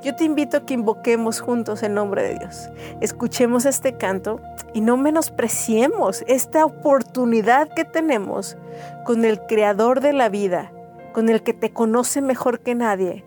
Yo 0.04 0.16
te 0.16 0.24
invito 0.24 0.58
a 0.58 0.66
que 0.66 0.74
invoquemos 0.74 1.42
juntos 1.42 1.84
el 1.84 1.94
nombre 1.94 2.24
de 2.24 2.40
Dios. 2.40 2.70
Escuchemos 3.02 3.66
este 3.66 3.98
canto 3.98 4.42
y 4.74 4.82
no 4.82 4.98
menospreciemos 4.98 6.24
esta 6.28 6.66
oportunidad 6.66 7.70
que 7.76 7.86
tenemos 7.86 8.58
con 9.06 9.26
el 9.26 9.40
Creador 9.42 10.02
de 10.02 10.14
la 10.14 10.30
vida, 10.30 10.72
con 11.14 11.30
el 11.30 11.44
que 11.44 11.54
te 11.54 11.72
conoce 11.72 12.22
mejor 12.22 12.62
que 12.62 12.74
nadie, 12.74 13.24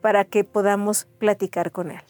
para 0.00 0.24
que 0.24 0.42
podamos 0.42 1.06
platicar 1.18 1.70
con 1.70 1.92
Él. 1.92 2.00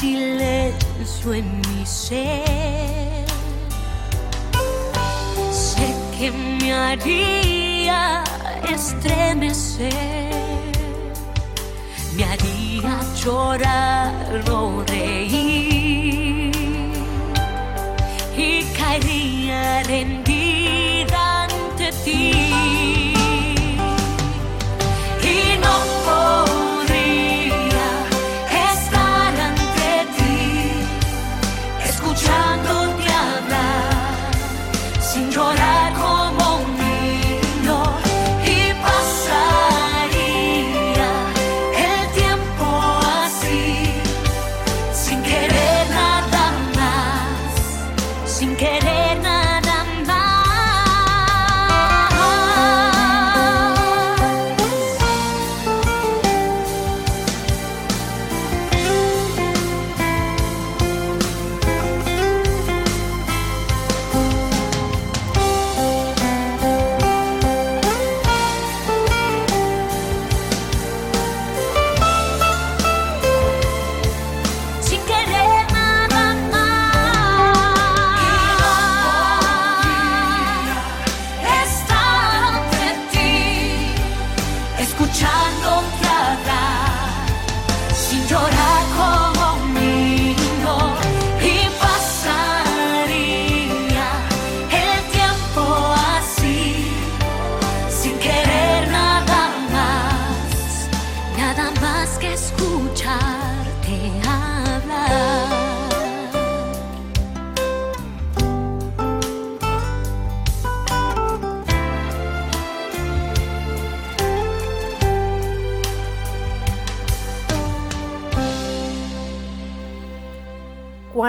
Silencio 0.00 1.34
en 1.34 1.60
mi 1.60 1.84
ser. 1.84 3.26
Sé 5.52 5.94
que 6.16 6.30
me 6.32 6.72
haría 6.72 8.24
estremecer, 8.66 9.92
me 12.16 12.24
haría 12.24 12.98
llorar 13.22 14.42
o 14.50 14.82
reír 14.86 16.52
y 18.36 18.64
caería 18.78 19.82
rendida 19.82 20.39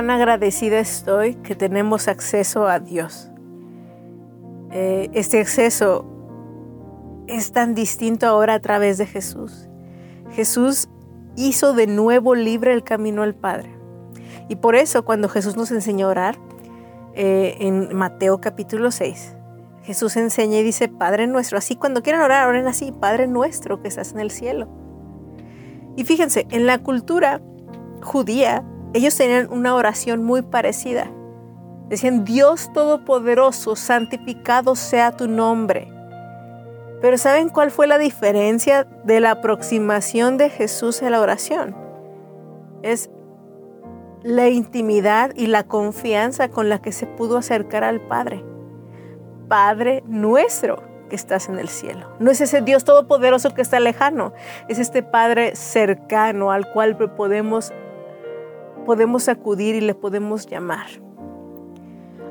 Cuán 0.01 0.09
agradecida 0.09 0.79
estoy 0.79 1.35
que 1.35 1.53
tenemos 1.53 2.07
acceso 2.07 2.67
a 2.67 2.79
Dios. 2.79 3.29
Eh, 4.71 5.11
este 5.13 5.39
acceso 5.39 6.07
es 7.27 7.51
tan 7.51 7.75
distinto 7.75 8.25
ahora 8.25 8.55
a 8.55 8.59
través 8.59 8.97
de 8.97 9.05
Jesús. 9.05 9.69
Jesús 10.31 10.89
hizo 11.35 11.75
de 11.75 11.85
nuevo 11.85 12.33
libre 12.33 12.73
el 12.73 12.83
camino 12.83 13.21
al 13.21 13.35
Padre. 13.35 13.69
Y 14.49 14.55
por 14.55 14.73
eso 14.75 15.05
cuando 15.05 15.29
Jesús 15.29 15.55
nos 15.55 15.69
enseñó 15.69 16.07
a 16.07 16.09
orar, 16.09 16.35
eh, 17.13 17.57
en 17.59 17.95
Mateo 17.95 18.41
capítulo 18.41 18.89
6, 18.89 19.35
Jesús 19.83 20.17
enseña 20.17 20.57
y 20.57 20.63
dice, 20.63 20.87
Padre 20.87 21.27
nuestro, 21.27 21.59
así 21.59 21.75
cuando 21.75 22.01
quieran 22.01 22.23
orar, 22.23 22.49
oren 22.49 22.65
así, 22.65 22.91
Padre 22.91 23.27
nuestro 23.27 23.83
que 23.83 23.87
estás 23.87 24.13
en 24.13 24.19
el 24.19 24.31
cielo. 24.31 24.67
Y 25.95 26.05
fíjense, 26.05 26.47
en 26.49 26.65
la 26.65 26.79
cultura 26.79 27.39
judía, 28.01 28.65
ellos 28.93 29.15
tenían 29.15 29.47
una 29.51 29.75
oración 29.75 30.23
muy 30.23 30.41
parecida. 30.41 31.09
Decían, 31.87 32.23
Dios 32.23 32.71
Todopoderoso, 32.73 33.75
santificado 33.75 34.75
sea 34.75 35.11
tu 35.11 35.27
nombre. 35.27 35.91
Pero 37.01 37.17
¿saben 37.17 37.49
cuál 37.49 37.71
fue 37.71 37.87
la 37.87 37.97
diferencia 37.97 38.83
de 39.03 39.19
la 39.19 39.31
aproximación 39.31 40.37
de 40.37 40.49
Jesús 40.49 41.01
a 41.01 41.09
la 41.09 41.19
oración? 41.19 41.75
Es 42.83 43.09
la 44.23 44.49
intimidad 44.49 45.31
y 45.35 45.47
la 45.47 45.63
confianza 45.63 46.49
con 46.49 46.69
la 46.69 46.81
que 46.81 46.91
se 46.91 47.07
pudo 47.07 47.37
acercar 47.37 47.83
al 47.83 48.01
Padre. 48.01 48.45
Padre 49.47 50.03
nuestro 50.05 50.83
que 51.09 51.15
estás 51.15 51.49
en 51.49 51.59
el 51.59 51.67
cielo. 51.67 52.07
No 52.19 52.31
es 52.31 52.39
ese 52.39 52.61
Dios 52.61 52.85
todopoderoso 52.85 53.53
que 53.53 53.61
está 53.61 53.79
lejano, 53.79 54.31
es 54.69 54.79
este 54.79 55.03
Padre 55.03 55.55
cercano 55.55 56.51
al 56.51 56.71
cual 56.71 56.95
podemos, 56.95 57.73
podemos 58.85 59.29
acudir 59.29 59.75
y 59.75 59.81
le 59.81 59.95
podemos 59.95 60.47
llamar. 60.47 60.87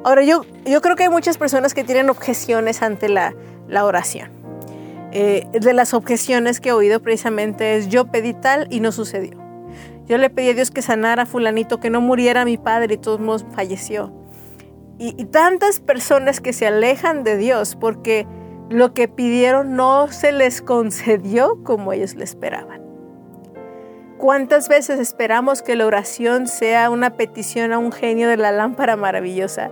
Ahora, 0.03 0.23
yo, 0.23 0.45
yo 0.65 0.81
creo 0.81 0.97
que 0.97 1.05
hay 1.05 1.09
muchas 1.09 1.37
personas 1.37 1.75
que 1.75 1.85
tienen 1.85 2.09
objeciones 2.09 2.83
ante 2.83 3.09
la, 3.09 3.35
la 3.69 3.85
oración. 3.85 4.31
Eh, 5.13 5.47
de 5.53 5.73
las 5.75 5.93
objeciones 5.93 6.61
que 6.61 6.69
he 6.69 6.73
oído 6.73 7.01
precisamente 7.01 7.77
es 7.77 7.89
yo 7.89 8.07
pedí 8.07 8.33
tal 8.33 8.67
y 8.71 8.81
no 8.81 8.93
sucedió. 8.93 9.39
Yo 10.07 10.19
le 10.19 10.31
pedí 10.31 10.51
a 10.51 10.55
Dios 10.55 10.71
que 10.71 10.83
sanara 10.83 11.25
a 11.25 11.27
fulanito, 11.27 11.81
que 11.81 11.91
no 11.91 12.01
muriera 12.01 12.45
mi 12.45 12.57
padre 12.57 12.95
y 12.95 12.99
todos 12.99 13.21
modos 13.21 13.45
falleció. 13.55 14.13
Y, 14.99 15.15
y 15.21 15.27
tantas 15.27 15.81
personas 15.81 16.41
que 16.41 16.53
se 16.53 16.67
alejan 16.67 17.25
de 17.25 17.37
Dios 17.37 17.77
porque 17.77 18.27
lo 18.69 18.95
que 18.95 19.09
pidieron 19.09 19.75
no 19.75 20.09
se 20.09 20.33
les 20.33 20.63
concedió 20.63 21.63
como 21.65 21.93
ellos 21.93 22.15
le 22.15 22.25
esperaban. 22.25 22.80
¿Cuántas 24.21 24.69
veces 24.69 25.01
esperamos 25.01 25.63
que 25.63 25.77
la 25.77 25.87
oración 25.87 26.47
sea 26.47 26.91
una 26.91 27.17
petición 27.17 27.73
a 27.73 27.79
un 27.79 27.91
genio 27.91 28.29
de 28.29 28.37
la 28.37 28.53
lámpara 28.53 28.95
maravillosa? 28.95 29.71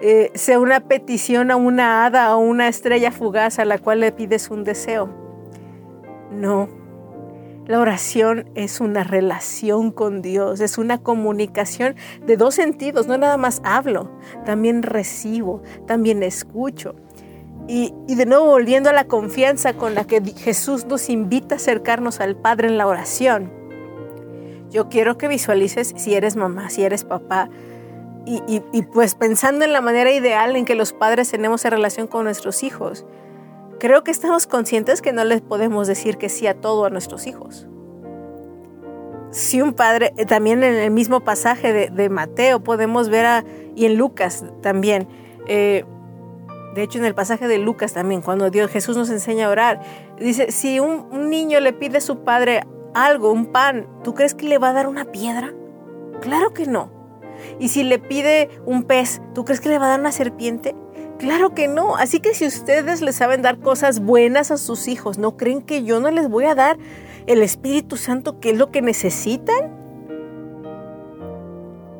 Eh, 0.00 0.30
sea 0.36 0.60
una 0.60 0.78
petición 0.78 1.50
a 1.50 1.56
una 1.56 2.06
hada 2.06 2.36
o 2.36 2.38
una 2.38 2.68
estrella 2.68 3.10
fugaz 3.10 3.58
a 3.58 3.64
la 3.64 3.78
cual 3.78 3.98
le 3.98 4.12
pides 4.12 4.48
un 4.48 4.62
deseo. 4.62 5.10
No. 6.30 6.68
La 7.66 7.80
oración 7.80 8.48
es 8.54 8.80
una 8.80 9.02
relación 9.02 9.90
con 9.90 10.22
Dios, 10.22 10.60
es 10.60 10.78
una 10.78 10.98
comunicación 10.98 11.96
de 12.24 12.36
dos 12.36 12.54
sentidos, 12.54 13.08
no 13.08 13.18
nada 13.18 13.38
más 13.38 13.60
hablo, 13.64 14.08
también 14.44 14.84
recibo, 14.84 15.62
también 15.88 16.22
escucho. 16.22 16.94
Y, 17.66 17.92
de 18.06 18.24
nuevo 18.24 18.46
volviendo 18.46 18.88
a 18.88 18.92
la 18.92 19.08
confianza 19.08 19.72
con 19.72 19.96
la 19.96 20.04
que 20.04 20.22
Jesús 20.22 20.86
nos 20.86 21.10
invita 21.10 21.56
a 21.56 21.58
acercarnos 21.58 22.20
al 22.20 22.36
Padre 22.36 22.68
en 22.68 22.78
la 22.78 22.86
oración. 22.86 23.59
Yo 24.70 24.88
quiero 24.88 25.18
que 25.18 25.28
visualices 25.28 25.92
si 25.96 26.14
eres 26.14 26.36
mamá, 26.36 26.70
si 26.70 26.84
eres 26.84 27.04
papá, 27.04 27.50
y, 28.26 28.82
pues 28.92 29.14
pensando 29.14 29.64
en 29.64 29.72
la 29.72 29.80
manera 29.80 30.12
ideal 30.12 30.54
en 30.54 30.64
que 30.64 30.74
los 30.74 30.92
padres 30.92 31.30
tenemos 31.30 31.64
en 31.64 31.72
relación 31.72 32.06
con 32.06 32.24
nuestros 32.24 32.62
hijos, 32.62 33.06
creo 33.78 34.04
que 34.04 34.10
estamos 34.10 34.46
conscientes 34.46 35.02
que 35.02 35.12
no 35.12 35.24
les 35.24 35.40
podemos 35.40 35.88
decir 35.88 36.16
que 36.16 36.28
sí 36.28 36.46
a 36.46 36.54
todo 36.54 36.84
a 36.84 36.90
nuestros 36.90 37.26
hijos. 37.26 37.66
Si 39.30 39.62
un 39.62 39.72
padre, 39.72 40.12
eh, 40.16 40.26
también 40.26 40.62
en 40.62 40.74
el 40.74 40.90
mismo 40.90 41.20
pasaje 41.20 41.90
de, 41.90 42.08
Mateo 42.08 42.62
podemos 42.62 43.08
ver 43.08 43.26
a, 43.26 43.44
y 43.74 43.86
en 43.86 43.96
Lucas 43.96 44.44
también, 44.60 45.08
eh, 45.46 45.84
de 46.74 46.82
hecho 46.82 46.98
en 46.98 47.04
el 47.04 47.14
pasaje 47.14 47.48
de 47.48 47.58
Lucas 47.58 47.94
también, 47.94 48.22
cuando 48.22 48.50
Dios 48.50 48.70
Jesús 48.70 48.96
nos 48.96 49.08
enseña 49.10 49.46
a 49.46 49.50
orar, 49.50 49.80
dice, 50.18 50.52
si 50.52 50.78
un, 50.78 51.06
un 51.10 51.30
niño 51.30 51.58
le 51.60 51.72
pide 51.72 51.98
a 51.98 52.00
su 52.00 52.18
padre 52.18 52.62
algo, 52.94 53.32
un 53.32 53.46
pan, 53.46 53.86
¿tú 54.02 54.14
crees 54.14 54.34
que 54.34 54.46
le 54.46 54.58
va 54.58 54.70
a 54.70 54.72
dar 54.72 54.86
una 54.86 55.06
piedra? 55.06 55.52
Claro 56.20 56.52
que 56.52 56.66
no. 56.66 56.90
Y 57.58 57.68
si 57.68 57.82
le 57.82 57.98
pide 57.98 58.50
un 58.66 58.84
pez, 58.84 59.22
¿tú 59.34 59.44
crees 59.44 59.60
que 59.60 59.68
le 59.68 59.78
va 59.78 59.86
a 59.86 59.90
dar 59.90 60.00
una 60.00 60.12
serpiente? 60.12 60.74
Claro 61.18 61.54
que 61.54 61.68
no. 61.68 61.96
Así 61.96 62.20
que 62.20 62.34
si 62.34 62.46
ustedes 62.46 63.02
les 63.02 63.16
saben 63.16 63.42
dar 63.42 63.60
cosas 63.60 64.00
buenas 64.00 64.50
a 64.50 64.56
sus 64.56 64.88
hijos, 64.88 65.18
¿no 65.18 65.36
creen 65.36 65.62
que 65.62 65.84
yo 65.84 66.00
no 66.00 66.10
les 66.10 66.28
voy 66.28 66.44
a 66.44 66.54
dar 66.54 66.78
el 67.26 67.42
Espíritu 67.42 67.96
Santo 67.96 68.40
que 68.40 68.50
es 68.50 68.58
lo 68.58 68.70
que 68.70 68.82
necesitan? 68.82 69.78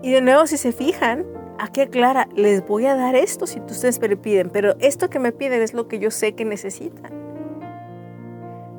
Y 0.03 0.11
de 0.11 0.23
nuevo, 0.23 0.47
si 0.47 0.57
se 0.57 0.73
fijan, 0.73 1.27
aquí 1.59 1.83
aclara, 1.83 2.29
les 2.35 2.67
voy 2.67 2.87
a 2.87 2.97
dar 2.97 3.15
esto 3.15 3.47
si 3.47 3.61
ustedes 3.61 4.01
me 4.01 4.17
piden, 4.17 4.49
pero 4.51 4.75
esto 4.79 5.11
que 5.11 5.19
me 5.19 5.33
piden 5.33 5.61
es 5.61 5.75
lo 5.75 5.89
que 5.89 5.99
yo 5.99 6.11
sé 6.11 6.33
que 6.33 6.47
necesitan. 6.47 7.13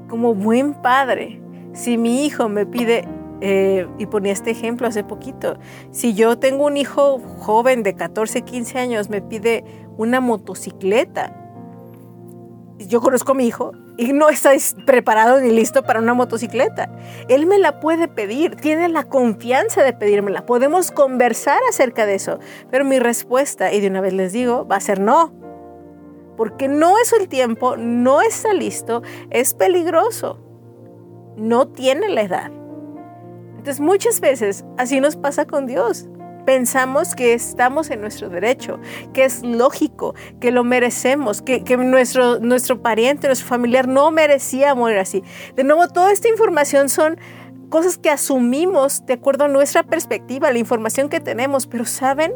Como 0.10 0.34
buen 0.34 0.74
padre, 0.74 1.40
si 1.74 1.98
mi 1.98 2.26
hijo 2.26 2.50
me 2.50 2.66
pide 2.66 3.08
eh, 3.42 3.88
y 3.98 4.06
ponía 4.06 4.32
este 4.32 4.52
ejemplo 4.52 4.88
hace 4.88 5.04
poquito. 5.04 5.58
Si 5.92 6.14
yo 6.14 6.38
tengo 6.38 6.66
un 6.66 6.78
hijo 6.78 7.20
joven 7.40 7.82
de 7.84 7.96
14, 7.96 8.44
15 8.44 8.80
años, 8.80 9.10
me 9.10 9.22
pide 9.22 9.64
una 9.98 10.20
motocicleta. 10.20 11.36
Yo 12.78 13.02
conozco 13.02 13.32
a 13.32 13.36
mi 13.36 13.48
hijo 13.48 13.72
y 13.98 14.14
no 14.14 14.30
está 14.30 14.52
preparado 14.86 15.40
ni 15.40 15.52
listo 15.52 15.84
para 15.84 16.00
una 16.00 16.14
motocicleta. 16.14 16.92
Él 17.30 17.46
me 17.46 17.58
la 17.58 17.80
puede 17.80 18.08
pedir, 18.08 18.56
tiene 18.56 18.90
la 18.90 19.04
confianza 19.04 19.84
de 19.84 19.94
pedírmela. 19.94 20.46
Podemos 20.46 20.92
conversar 20.92 21.60
acerca 21.70 22.06
de 22.06 22.16
eso. 22.16 22.40
Pero 22.70 22.86
mi 22.86 23.00
respuesta, 23.00 23.74
y 23.74 23.82
de 23.82 23.88
una 23.88 24.02
vez 24.02 24.14
les 24.14 24.34
digo, 24.34 24.68
va 24.68 24.78
a 24.78 24.82
ser 24.82 25.00
no. 25.00 25.34
Porque 26.38 26.68
no 26.68 26.98
es 27.00 27.14
el 27.14 27.28
tiempo, 27.28 27.76
no 27.78 28.22
está 28.22 28.54
listo, 28.54 29.02
es 29.30 29.54
peligroso. 29.54 30.51
No 31.36 31.68
tiene 31.68 32.10
la 32.10 32.22
edad. 32.22 32.52
Entonces 33.58 33.80
muchas 33.80 34.20
veces 34.22 34.66
así 34.78 35.00
nos 35.00 35.16
pasa 35.16 35.46
con 35.46 35.68
Dios. 35.68 36.08
Pensamos 36.46 37.14
que 37.14 37.34
estamos 37.36 37.92
en 37.92 38.02
nuestro 38.02 38.28
derecho, 38.30 38.80
que 39.14 39.26
es 39.26 39.44
lógico, 39.44 40.16
que 40.40 40.52
lo 40.52 40.64
merecemos, 40.64 41.44
que, 41.44 41.62
nuestro, 41.78 42.40
nuestro 42.40 42.82
pariente, 42.82 43.28
nuestro 43.28 43.48
familiar 43.48 43.88
no 43.88 44.10
merecía 44.10 44.74
morir 44.74 44.98
así. 44.98 45.24
De 45.56 45.64
nuevo, 45.64 45.88
toda 45.88 46.12
esta 46.12 46.28
información 46.28 46.90
son 46.90 47.20
cosas 47.70 48.00
que 48.00 48.10
asumimos 48.10 49.06
de 49.06 49.14
acuerdo 49.14 49.46
a 49.46 49.48
nuestra 49.48 49.84
perspectiva, 49.84 50.52
la 50.52 50.60
información 50.60 51.10
que 51.10 51.20
tenemos, 51.20 51.68
pero 51.68 51.86
saben, 51.86 52.34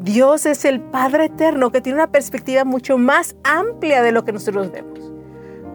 Dios 0.00 0.46
es 0.46 0.64
el 0.64 0.80
Padre 0.80 1.26
Eterno 1.26 1.70
que 1.70 1.80
tiene 1.80 1.98
una 1.98 2.10
perspectiva 2.10 2.64
mucho 2.64 2.98
más 2.98 3.36
amplia 3.44 4.02
de 4.02 4.12
lo 4.12 4.24
que 4.24 4.32
nosotros 4.32 4.72
vemos. 4.72 5.03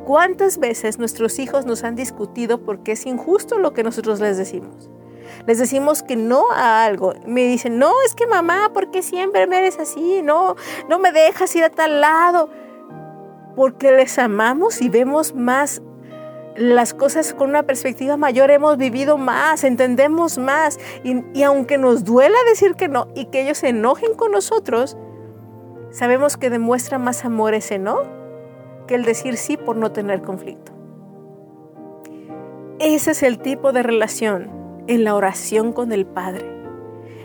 ¿Cuántas 0.10 0.58
veces 0.58 0.98
nuestros 0.98 1.38
hijos 1.38 1.68
nos 1.68 1.84
han 1.84 1.96
discutido 1.96 2.66
porque 2.66 2.94
es 2.94 3.06
injusto 3.06 3.60
lo 3.60 3.74
que 3.76 3.84
nosotros 3.84 4.20
les 4.20 4.38
decimos? 4.38 4.90
Les 5.46 5.60
decimos 5.60 6.02
que 6.02 6.16
no 6.16 6.46
a 6.52 6.84
algo. 6.84 7.14
Me 7.28 7.44
dicen, 7.44 7.78
no, 7.78 7.92
es 8.08 8.16
que 8.16 8.26
mamá, 8.26 8.72
¿por 8.74 8.90
qué 8.90 9.04
siempre 9.04 9.46
me 9.46 9.60
eres 9.60 9.78
así? 9.78 10.24
No, 10.24 10.56
no 10.90 10.98
me 10.98 11.12
dejas 11.12 11.56
ir 11.56 11.64
a 11.64 11.70
tal 11.70 12.02
lado. 12.02 12.50
Porque 13.56 13.92
les 13.92 14.18
amamos 14.18 14.82
y 14.82 14.90
vemos 14.90 15.36
más 15.36 15.84
las 16.56 16.96
cosas 16.96 17.36
con 17.36 17.52
una 17.52 17.62
perspectiva 17.62 18.18
mayor, 18.18 18.50
hemos 18.50 18.78
vivido 18.78 19.20
más, 19.20 19.64
entendemos 19.64 20.40
más. 20.40 20.80
Y, 21.04 21.24
y 21.36 21.44
aunque 21.44 21.78
nos 21.78 22.04
duela 22.04 22.38
decir 22.50 22.74
que 22.74 22.88
no 22.88 23.10
y 23.14 23.26
que 23.26 23.42
ellos 23.42 23.60
se 23.60 23.70
enojen 23.70 24.16
con 24.16 24.32
nosotros, 24.32 24.98
sabemos 25.92 26.36
que 26.36 26.50
demuestra 26.50 26.98
más 26.98 27.26
amor 27.26 27.54
ese 27.54 27.78
no 27.78 28.18
el 28.96 29.06
decir 29.06 29.38
sí 29.38 29.58
por 29.58 29.76
no 29.76 29.92
tener 29.92 30.22
conflicto. 30.22 30.72
Ese 32.80 33.12
es 33.12 33.24
el 33.24 33.40
tipo 33.40 33.74
de 33.74 33.84
relación 33.84 34.50
en 34.88 35.04
la 35.04 35.16
oración 35.16 35.74
con 35.74 35.92
el 35.92 36.06
Padre. 36.06 36.46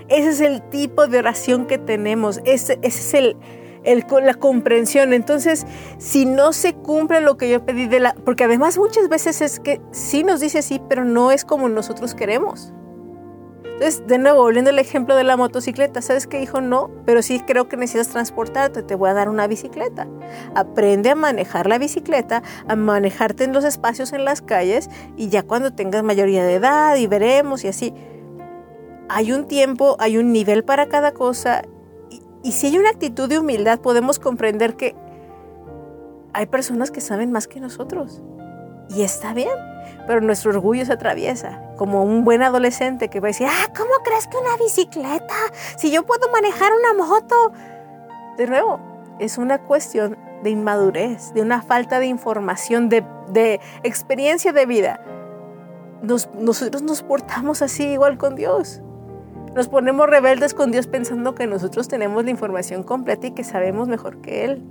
Ese 0.08 0.30
es 0.30 0.40
el 0.40 0.62
tipo 0.68 1.06
de 1.06 1.18
oración 1.18 1.66
que 1.66 1.78
tenemos. 1.78 2.40
Ese, 2.44 2.78
es 2.82 3.14
el, 3.14 3.36
el, 3.84 4.04
la 4.22 4.34
comprensión. 4.34 5.12
Entonces, 5.12 5.66
si 5.98 6.26
no 6.26 6.52
se 6.52 6.74
cumple 6.74 7.20
lo 7.20 7.36
que 7.36 7.48
yo 7.48 7.64
pedí 7.64 7.86
de 7.86 8.00
la... 8.00 8.14
Porque 8.14 8.44
además 8.44 8.76
muchas 8.78 9.08
veces 9.08 9.40
es 9.40 9.60
que 9.60 9.80
sí 9.92 10.24
nos 10.24 10.40
dice 10.40 10.60
sí, 10.62 10.80
pero 10.88 11.04
no 11.04 11.30
es 11.30 11.44
como 11.44 11.68
nosotros 11.68 12.14
queremos. 12.14 12.72
Entonces, 13.74 14.06
de 14.06 14.18
nuevo, 14.18 14.40
volviendo 14.40 14.70
al 14.70 14.78
ejemplo 14.78 15.16
de 15.16 15.24
la 15.24 15.36
motocicleta, 15.36 16.00
¿sabes 16.00 16.28
qué 16.28 16.38
dijo? 16.38 16.60
No, 16.60 16.90
pero 17.04 17.22
sí 17.22 17.40
creo 17.40 17.68
que 17.68 17.76
necesitas 17.76 18.08
transportarte, 18.08 18.82
te 18.82 18.94
voy 18.94 19.10
a 19.10 19.14
dar 19.14 19.28
una 19.28 19.48
bicicleta. 19.48 20.06
Aprende 20.54 21.10
a 21.10 21.16
manejar 21.16 21.66
la 21.66 21.78
bicicleta, 21.78 22.44
a 22.68 22.76
manejarte 22.76 23.42
en 23.42 23.52
los 23.52 23.64
espacios 23.64 24.12
en 24.12 24.24
las 24.24 24.42
calles 24.42 24.88
y 25.16 25.28
ya 25.28 25.42
cuando 25.42 25.72
tengas 25.72 26.04
mayoría 26.04 26.44
de 26.44 26.54
edad 26.54 26.96
y 26.96 27.08
veremos 27.08 27.64
y 27.64 27.68
así. 27.68 27.92
Hay 29.08 29.32
un 29.32 29.48
tiempo, 29.48 29.96
hay 29.98 30.18
un 30.18 30.32
nivel 30.32 30.64
para 30.64 30.86
cada 30.86 31.12
cosa 31.12 31.62
y, 32.10 32.22
y 32.44 32.52
si 32.52 32.68
hay 32.68 32.78
una 32.78 32.90
actitud 32.90 33.28
de 33.28 33.40
humildad 33.40 33.80
podemos 33.80 34.20
comprender 34.20 34.76
que 34.76 34.94
hay 36.32 36.46
personas 36.46 36.92
que 36.92 37.00
saben 37.00 37.32
más 37.32 37.48
que 37.48 37.58
nosotros 37.60 38.22
y 38.88 39.02
está 39.02 39.34
bien 39.34 39.74
pero 40.06 40.20
nuestro 40.20 40.50
orgullo 40.50 40.84
se 40.84 40.92
atraviesa, 40.92 41.60
como 41.76 42.02
un 42.02 42.24
buen 42.24 42.42
adolescente 42.42 43.08
que 43.08 43.20
va 43.20 43.28
a 43.28 43.30
decir, 43.30 43.46
ah, 43.48 43.72
¿cómo 43.76 43.90
crees 44.04 44.26
que 44.26 44.36
una 44.36 44.56
bicicleta? 44.56 45.34
Si 45.76 45.90
yo 45.90 46.04
puedo 46.04 46.30
manejar 46.30 46.72
una 46.72 47.04
moto. 47.04 47.52
De 48.36 48.46
nuevo, 48.46 48.80
es 49.18 49.38
una 49.38 49.58
cuestión 49.58 50.16
de 50.42 50.50
inmadurez, 50.50 51.32
de 51.34 51.42
una 51.42 51.62
falta 51.62 51.98
de 51.98 52.06
información, 52.06 52.88
de, 52.88 53.60
experiencia 53.82 54.52
de 54.52 54.66
vida. 54.66 55.00
nosotros 56.02 56.82
nos 56.82 57.02
portamos 57.02 57.62
así 57.62 57.84
igual 57.84 58.18
con 58.18 58.34
Dios. 58.36 58.82
Nos 59.54 59.68
ponemos 59.68 60.08
rebeldes 60.08 60.52
con 60.52 60.72
Dios 60.72 60.88
pensando 60.88 61.34
que 61.34 61.46
nosotros 61.46 61.86
tenemos 61.86 62.24
la 62.24 62.30
información 62.30 62.82
completa 62.82 63.28
y 63.28 63.30
que 63.30 63.44
sabemos 63.44 63.86
mejor 63.86 64.20
que 64.20 64.44
Él. 64.44 64.62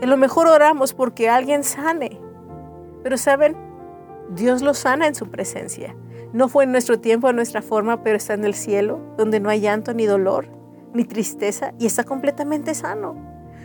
En 0.00 0.10
lo 0.10 0.16
mejor 0.16 0.46
oramos 0.46 0.94
porque 0.94 1.28
alguien 1.28 1.64
sane. 1.64 2.20
Pero 3.02 3.18
saben, 3.18 3.56
Dios 4.30 4.62
lo 4.62 4.74
sana 4.74 5.06
en 5.06 5.14
su 5.14 5.28
presencia. 5.28 5.94
No 6.36 6.50
fue 6.50 6.64
en 6.64 6.72
nuestro 6.72 7.00
tiempo, 7.00 7.30
en 7.30 7.36
nuestra 7.36 7.62
forma, 7.62 8.02
pero 8.02 8.18
está 8.18 8.34
en 8.34 8.44
el 8.44 8.52
cielo, 8.52 9.00
donde 9.16 9.40
no 9.40 9.48
hay 9.48 9.60
llanto 9.60 9.94
ni 9.94 10.04
dolor, 10.04 10.50
ni 10.92 11.04
tristeza, 11.04 11.72
y 11.78 11.86
está 11.86 12.04
completamente 12.04 12.74
sano. 12.74 13.16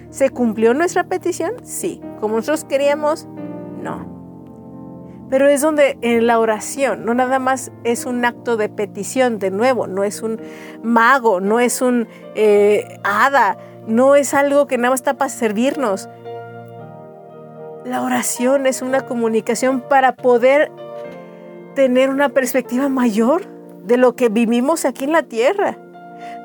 ¿Se 0.09 0.29
cumplió 0.29 0.73
nuestra 0.73 1.03
petición? 1.03 1.51
Sí. 1.63 1.99
¿Como 2.21 2.37
nosotros 2.37 2.63
queríamos? 2.63 3.27
No. 3.83 4.05
Pero 5.29 5.49
es 5.49 5.59
donde 5.59 5.97
en 5.99 6.25
la 6.27 6.39
oración, 6.39 7.03
no 7.03 7.13
nada 7.13 7.39
más 7.39 7.73
es 7.83 8.05
un 8.05 8.23
acto 8.23 8.55
de 8.55 8.69
petición, 8.69 9.37
de 9.37 9.51
nuevo, 9.51 9.85
no 9.87 10.05
es 10.05 10.21
un 10.21 10.39
mago, 10.81 11.41
no 11.41 11.59
es 11.59 11.81
un 11.81 12.07
eh, 12.35 12.87
hada, 13.03 13.57
no 13.85 14.15
es 14.15 14.33
algo 14.33 14.67
que 14.67 14.77
nada 14.77 14.91
más 14.91 15.01
está 15.01 15.15
para 15.15 15.27
servirnos, 15.27 16.07
la 17.83 18.01
oración 18.01 18.65
es 18.65 18.81
una 18.81 19.01
comunicación 19.01 19.81
para 19.81 20.15
poder 20.15 20.71
tener 21.73 22.09
una 22.09 22.29
perspectiva 22.29 22.89
mayor 22.89 23.45
de 23.83 23.97
lo 23.97 24.15
que 24.15 24.29
vivimos 24.29 24.85
aquí 24.85 25.05
en 25.05 25.11
la 25.11 25.23
tierra. 25.23 25.77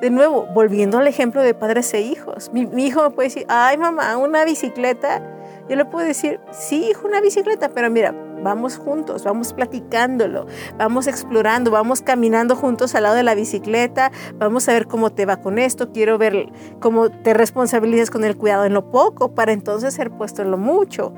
De 0.01 0.11
nuevo, 0.11 0.47
volviendo 0.55 0.99
al 0.99 1.07
ejemplo 1.07 1.43
de 1.43 1.55
padres 1.55 1.93
e 1.95 2.01
hijos. 2.01 2.51
Mi, 2.53 2.62
hijo 2.87 3.03
me 3.03 3.11
puede 3.11 3.29
decir, 3.29 3.47
ay 3.49 3.77
mamá, 3.77 4.17
una 4.17 4.45
bicicleta. 4.45 5.23
Yo 5.69 5.77
le 5.77 5.85
puedo 5.85 6.07
decir, 6.07 6.41
sí, 6.51 6.89
hijo, 6.91 7.09
una 7.09 7.21
bicicleta, 7.21 7.71
pero 7.71 7.91
mira, 7.91 8.15
vamos 8.43 8.77
juntos, 8.77 9.25
vamos 9.25 9.53
platicándolo, 9.53 10.47
vamos 10.79 11.09
explorando, 11.09 11.71
vamos 11.71 12.03
caminando 12.03 12.55
juntos 12.55 12.95
al 12.95 13.03
lado 13.03 13.17
de 13.17 13.25
la 13.25 13.35
bicicleta, 13.35 14.12
vamos 14.37 14.69
a 14.69 14.73
ver 14.73 14.87
cómo 14.87 15.11
te 15.11 15.27
va 15.27 15.39
con 15.39 15.59
esto, 15.59 15.91
quiero 15.93 16.19
ver 16.19 16.53
cómo 16.81 17.11
te 17.11 17.35
responsabilizas 17.35 18.11
con 18.11 18.25
el 18.25 18.37
cuidado 18.37 18.65
en 18.65 18.75
lo 18.75 18.91
poco 18.91 19.35
para 19.35 19.53
entonces 19.53 19.95
ser 19.95 20.11
puesto 20.12 20.43
en 20.43 20.53
lo 20.53 20.59
mucho. 20.59 21.12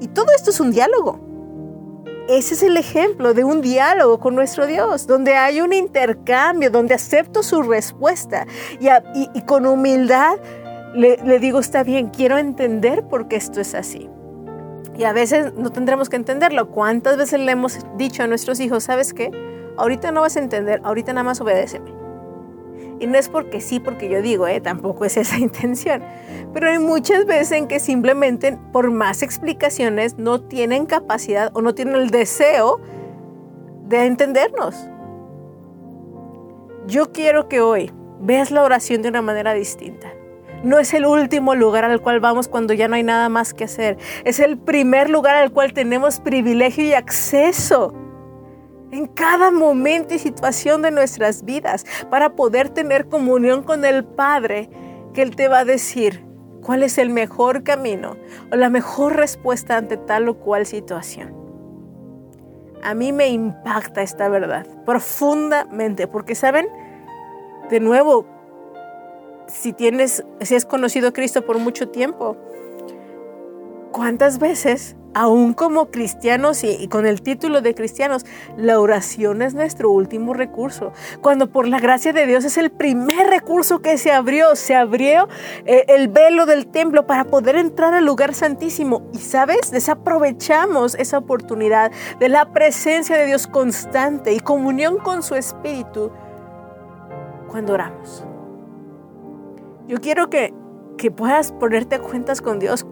Y 0.00 0.08
todo 0.08 0.26
esto 0.34 0.50
es 0.50 0.58
un 0.58 0.72
diálogo. 0.72 1.33
Ese 2.28 2.54
es 2.54 2.62
el 2.62 2.76
ejemplo 2.76 3.34
de 3.34 3.44
un 3.44 3.60
diálogo 3.60 4.18
con 4.18 4.34
nuestro 4.34 4.66
Dios, 4.66 5.06
donde 5.06 5.34
hay 5.34 5.60
un 5.60 5.72
intercambio, 5.72 6.70
donde 6.70 6.94
acepto 6.94 7.42
su 7.42 7.62
respuesta 7.62 8.46
y, 8.80 9.42
con 9.42 9.66
humildad 9.66 10.36
le, 10.94 11.18
le 11.18 11.38
digo, 11.38 11.58
está 11.58 11.82
bien, 11.82 12.08
quiero 12.08 12.38
entender 12.38 13.04
por 13.08 13.28
qué 13.28 13.36
esto 13.36 13.60
es 13.60 13.74
así. 13.74 14.08
Y 14.96 15.04
a 15.04 15.12
veces 15.12 15.52
no 15.54 15.70
tendremos 15.70 16.08
que 16.08 16.16
entenderlo. 16.16 16.70
¿Cuántas 16.70 17.16
veces 17.16 17.40
le 17.40 17.50
hemos 17.50 17.78
dicho 17.96 18.22
a 18.22 18.26
nuestros 18.28 18.60
hijos, 18.60 18.84
sabes 18.84 19.12
qué? 19.12 19.30
Ahorita 19.76 20.12
no 20.12 20.20
vas 20.20 20.36
a 20.36 20.40
entender, 20.40 20.80
ahorita 20.84 21.12
nada 21.12 21.24
más 21.24 21.40
obedéceme. 21.40 22.03
Y 23.04 23.06
no 23.06 23.18
es 23.18 23.28
porque 23.28 23.60
sí, 23.60 23.80
porque 23.80 24.08
yo 24.08 24.22
digo, 24.22 24.46
¿eh? 24.48 24.62
tampoco 24.62 25.04
es 25.04 25.18
esa 25.18 25.38
intención. 25.38 26.02
Pero 26.54 26.70
hay 26.70 26.78
muchas 26.78 27.26
veces 27.26 27.52
en 27.52 27.68
que 27.68 27.78
simplemente 27.78 28.58
por 28.72 28.90
más 28.90 29.22
explicaciones 29.22 30.16
no 30.16 30.40
tienen 30.40 30.86
capacidad 30.86 31.50
o 31.52 31.60
no 31.60 31.74
tienen 31.74 31.96
el 31.96 32.08
deseo 32.08 32.80
de 33.88 34.06
entendernos. 34.06 34.88
Yo 36.86 37.12
quiero 37.12 37.46
que 37.50 37.60
hoy 37.60 37.92
veas 38.20 38.50
la 38.50 38.62
oración 38.62 39.02
de 39.02 39.10
una 39.10 39.20
manera 39.20 39.52
distinta. 39.52 40.10
No 40.62 40.78
es 40.78 40.94
el 40.94 41.04
último 41.04 41.54
lugar 41.54 41.84
al 41.84 42.00
cual 42.00 42.20
vamos 42.20 42.48
cuando 42.48 42.72
ya 42.72 42.88
no 42.88 42.94
hay 42.94 43.02
nada 43.02 43.28
más 43.28 43.52
que 43.52 43.64
hacer. 43.64 43.98
Es 44.24 44.40
el 44.40 44.56
primer 44.56 45.10
lugar 45.10 45.36
al 45.36 45.52
cual 45.52 45.74
tenemos 45.74 46.20
privilegio 46.20 46.84
y 46.84 46.94
acceso 46.94 47.92
en 48.94 49.08
cada 49.08 49.50
momento 49.50 50.14
y 50.14 50.20
situación 50.20 50.82
de 50.82 50.92
nuestras 50.92 51.44
vidas 51.44 51.84
para 52.10 52.36
poder 52.36 52.68
tener 52.68 53.08
comunión 53.08 53.64
con 53.64 53.84
el 53.84 54.04
Padre 54.04 54.70
que 55.12 55.22
Él 55.22 55.34
te 55.34 55.48
va 55.48 55.60
a 55.60 55.64
decir 55.64 56.24
cuál 56.62 56.84
es 56.84 56.96
el 56.98 57.10
mejor 57.10 57.64
camino 57.64 58.16
o 58.52 58.56
la 58.56 58.70
mejor 58.70 59.16
respuesta 59.16 59.76
ante 59.76 59.96
tal 59.96 60.28
o 60.28 60.38
cual 60.38 60.64
situación. 60.64 61.34
A 62.84 62.94
mí 62.94 63.12
me 63.12 63.28
impacta 63.28 64.00
esta 64.02 64.28
verdad 64.28 64.64
profundamente 64.86 66.06
porque, 66.06 66.36
¿saben? 66.36 66.68
De 67.70 67.80
nuevo, 67.80 68.26
si 69.48 69.72
tienes, 69.72 70.24
si 70.40 70.54
has 70.54 70.66
conocido 70.66 71.08
a 71.08 71.12
Cristo 71.12 71.44
por 71.44 71.58
mucho 71.58 71.88
tiempo, 71.88 72.36
¿cuántas 73.90 74.38
veces 74.38 74.94
aún 75.14 75.54
como 75.54 75.86
cristianos 75.90 76.64
y, 76.64 76.88
con 76.88 77.06
el 77.06 77.22
título 77.22 77.60
de 77.60 77.74
cristianos, 77.74 78.26
la 78.56 78.78
oración 78.80 79.42
es 79.42 79.54
nuestro 79.54 79.90
último 79.90 80.34
recurso. 80.34 80.92
Cuando 81.20 81.50
por 81.50 81.66
la 81.66 81.78
gracia 81.78 82.12
de 82.12 82.26
Dios 82.26 82.44
es 82.44 82.58
el 82.58 82.70
primer 82.70 83.28
recurso 83.28 83.80
que 83.80 83.96
se 83.96 84.12
abrió, 84.12 84.56
se 84.56 84.74
abrió 84.74 85.28
eh, 85.64 85.84
el 85.88 86.08
velo 86.08 86.46
del 86.46 86.66
templo 86.66 87.06
para 87.06 87.24
poder 87.24 87.56
entrar 87.56 87.94
al 87.94 88.04
lugar 88.04 88.34
santísimo. 88.34 89.08
Y 89.12 89.18
sabes, 89.18 89.70
desaprovechamos 89.70 90.94
esa 90.96 91.18
oportunidad 91.18 91.92
de 92.18 92.28
la 92.28 92.52
presencia 92.52 93.16
de 93.16 93.26
Dios 93.26 93.46
constante 93.46 94.32
y 94.32 94.40
comunión 94.40 94.98
con 94.98 95.22
su 95.22 95.34
Espíritu 95.36 96.10
cuando 97.48 97.74
oramos. 97.74 98.26
Yo 99.86 100.00
quiero 100.00 100.30
que, 100.30 100.52
que 100.96 101.10
puedas 101.10 101.52
ponerte 101.52 101.96
a 101.96 102.00
cuentas 102.00 102.40
con 102.40 102.58
Dios 102.58 102.86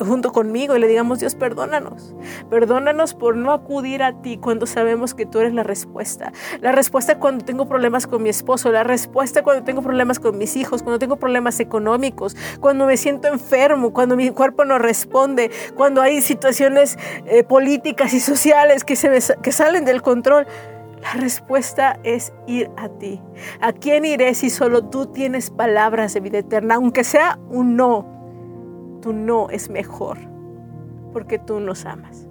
junto 0.00 0.32
conmigo 0.32 0.76
y 0.76 0.78
le 0.78 0.88
digamos, 0.88 1.20
Dios, 1.20 1.34
perdónanos. 1.34 2.14
Perdónanos 2.48 3.14
por 3.14 3.36
no 3.36 3.52
acudir 3.52 4.02
a 4.02 4.20
ti 4.20 4.36
cuando 4.36 4.66
sabemos 4.66 5.14
que 5.14 5.26
tú 5.26 5.40
eres 5.40 5.54
la 5.54 5.62
respuesta. 5.62 6.32
La 6.60 6.72
respuesta 6.72 7.18
cuando 7.18 7.44
tengo 7.44 7.66
problemas 7.66 8.06
con 8.06 8.22
mi 8.22 8.28
esposo, 8.28 8.70
la 8.70 8.84
respuesta 8.84 9.42
cuando 9.42 9.64
tengo 9.64 9.82
problemas 9.82 10.20
con 10.20 10.36
mis 10.38 10.56
hijos, 10.56 10.82
cuando 10.82 10.98
tengo 10.98 11.16
problemas 11.16 11.60
económicos, 11.60 12.36
cuando 12.60 12.86
me 12.86 12.96
siento 12.96 13.28
enfermo, 13.28 13.92
cuando 13.92 14.16
mi 14.16 14.30
cuerpo 14.30 14.64
no 14.64 14.78
responde, 14.78 15.50
cuando 15.74 16.02
hay 16.02 16.20
situaciones 16.20 16.98
eh, 17.26 17.44
políticas 17.44 18.12
y 18.12 18.20
sociales 18.20 18.84
que, 18.84 18.96
se 18.96 19.10
que 19.42 19.52
salen 19.52 19.84
del 19.84 20.02
control. 20.02 20.46
La 21.00 21.14
respuesta 21.14 21.98
es 22.04 22.32
ir 22.46 22.70
a 22.76 22.90
ti. 22.90 23.22
¿A 23.62 23.72
quién 23.72 24.04
iré 24.04 24.34
si 24.34 24.50
solo 24.50 24.84
tú 24.84 25.06
tienes 25.06 25.50
palabras 25.50 26.12
de 26.12 26.20
vida 26.20 26.38
eterna? 26.38 26.74
Aunque 26.74 27.04
sea 27.04 27.38
un 27.48 27.74
no, 27.74 28.19
tu 29.00 29.12
no 29.12 29.50
es 29.50 29.70
mejor, 29.70 30.18
porque 31.12 31.38
tú 31.38 31.60
nos 31.60 31.84
amas. 31.86 32.26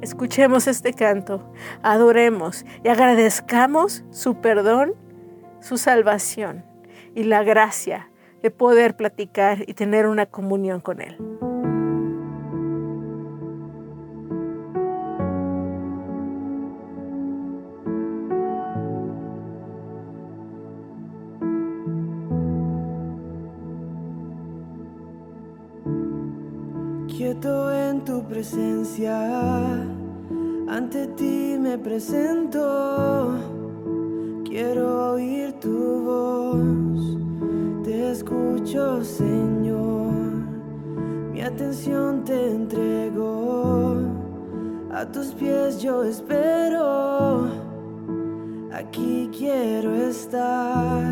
Escuchemos 0.00 0.66
este 0.66 0.94
canto, 0.94 1.52
adoremos 1.82 2.64
y 2.82 2.88
agradezcamos 2.88 4.04
su 4.10 4.36
perdón, 4.36 4.94
su 5.60 5.76
salvación 5.76 6.64
y 7.14 7.24
la 7.24 7.42
gracia 7.42 8.10
de 8.42 8.50
poder 8.50 8.96
platicar 8.96 9.64
y 9.66 9.74
tener 9.74 10.06
una 10.06 10.26
comunión 10.26 10.80
con 10.80 11.02
Él. 11.02 11.18
Ante 30.68 31.06
ti 31.08 31.58
me 31.60 31.76
presento. 31.76 33.34
Quiero 34.44 35.12
oír 35.12 35.52
tu 35.60 36.04
voz, 36.04 37.18
te 37.84 38.12
escucho, 38.12 39.04
Señor. 39.04 40.12
Mi 41.32 41.42
atención 41.42 42.24
te 42.24 42.52
entrego, 42.52 43.96
a 44.90 45.04
tus 45.04 45.34
pies 45.34 45.82
yo 45.82 46.02
espero. 46.02 47.46
Aquí 48.72 49.28
quiero 49.36 49.94
estar, 49.94 51.04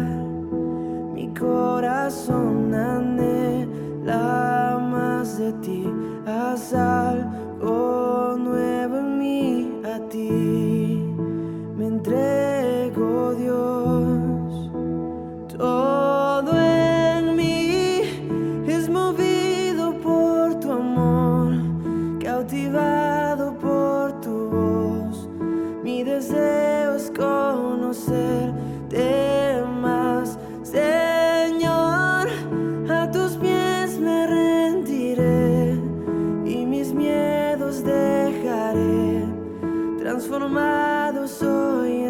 mi 1.12 1.28
corazón 1.34 2.74
anhela 2.74 4.78
más 4.80 5.38
de 5.38 5.52
ti 5.60 5.97
haz 6.28 6.74
algo 6.74 8.36
nuevo 8.38 8.98
en 8.98 9.18
mí 9.18 9.80
a 9.84 9.98
ti. 10.08 11.02
Me 11.76 11.86
entrego, 11.86 12.47
soy 41.28 42.07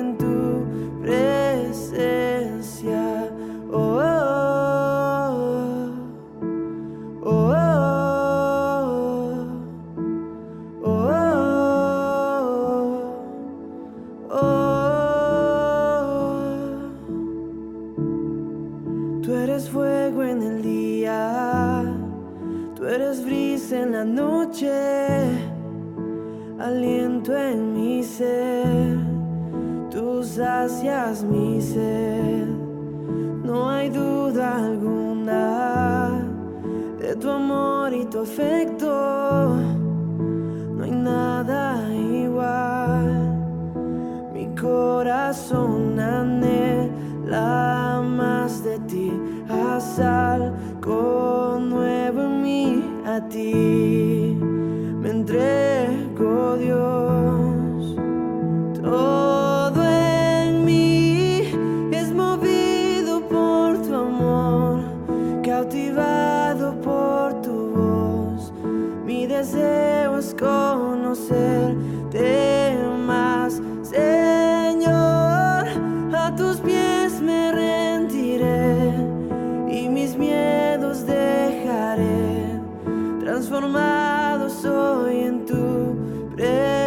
soy 84.49 85.21
en 85.21 85.47
tu 85.47 86.35
presencia. 86.35 86.78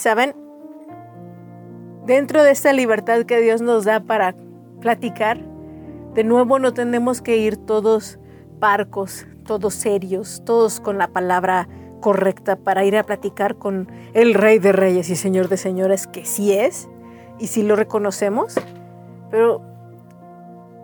Saben, 0.00 0.34
dentro 2.06 2.42
de 2.42 2.50
esta 2.50 2.72
libertad 2.72 3.24
que 3.24 3.40
Dios 3.40 3.60
nos 3.60 3.84
da 3.84 4.00
para 4.00 4.34
platicar, 4.80 5.38
de 6.14 6.24
nuevo 6.24 6.58
no 6.58 6.74
tenemos 6.74 7.22
que 7.22 7.36
ir 7.36 7.56
todos 7.56 8.18
parcos, 8.58 9.26
todos 9.46 9.74
serios, 9.74 10.42
todos 10.44 10.80
con 10.80 10.98
la 10.98 11.08
palabra 11.08 11.68
correcta 12.00 12.56
para 12.56 12.84
ir 12.84 12.96
a 12.96 13.04
platicar 13.04 13.56
con 13.56 13.90
el 14.14 14.34
Rey 14.34 14.58
de 14.58 14.72
Reyes 14.72 15.10
y 15.10 15.16
Señor 15.16 15.48
de 15.48 15.56
Señores, 15.56 16.06
que 16.06 16.24
sí 16.24 16.52
es, 16.52 16.88
y 17.38 17.46
sí 17.46 17.62
lo 17.62 17.76
reconocemos, 17.76 18.54
pero 19.30 19.62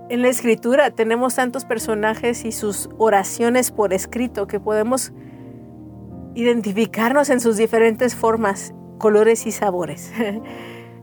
en 0.08 0.22
la 0.22 0.28
escritura 0.28 0.90
tenemos 0.90 1.34
tantos 1.34 1.64
personajes 1.64 2.44
y 2.44 2.52
sus 2.52 2.88
oraciones 2.98 3.72
por 3.72 3.92
escrito 3.92 4.46
que 4.46 4.60
podemos 4.60 5.12
identificarnos 6.34 7.30
en 7.30 7.40
sus 7.40 7.56
diferentes 7.56 8.14
formas, 8.14 8.72
colores 8.98 9.46
y 9.46 9.52
sabores. 9.52 10.12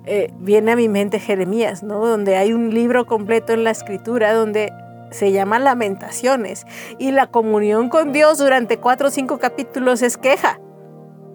Eh, 0.06 0.34
viene 0.38 0.74
a 0.74 0.76
mi 0.76 0.90
mente 0.90 1.18
Jeremías, 1.18 1.82
¿no? 1.82 2.06
Donde 2.06 2.36
hay 2.36 2.52
un 2.52 2.74
libro 2.74 3.06
completo 3.06 3.54
en 3.54 3.64
la 3.64 3.72
escritura 3.72 4.34
donde 4.34 4.74
se 5.12 5.32
llama 5.32 5.60
Lamentaciones 5.60 6.66
y 6.98 7.12
la 7.12 7.28
comunión 7.28 7.88
con 7.88 8.12
Dios 8.12 8.38
durante 8.38 8.80
cuatro 8.80 9.08
o 9.08 9.12
cinco 9.12 9.40
capítulos 9.40 10.02
es 10.02 10.18
queja. 10.18 10.60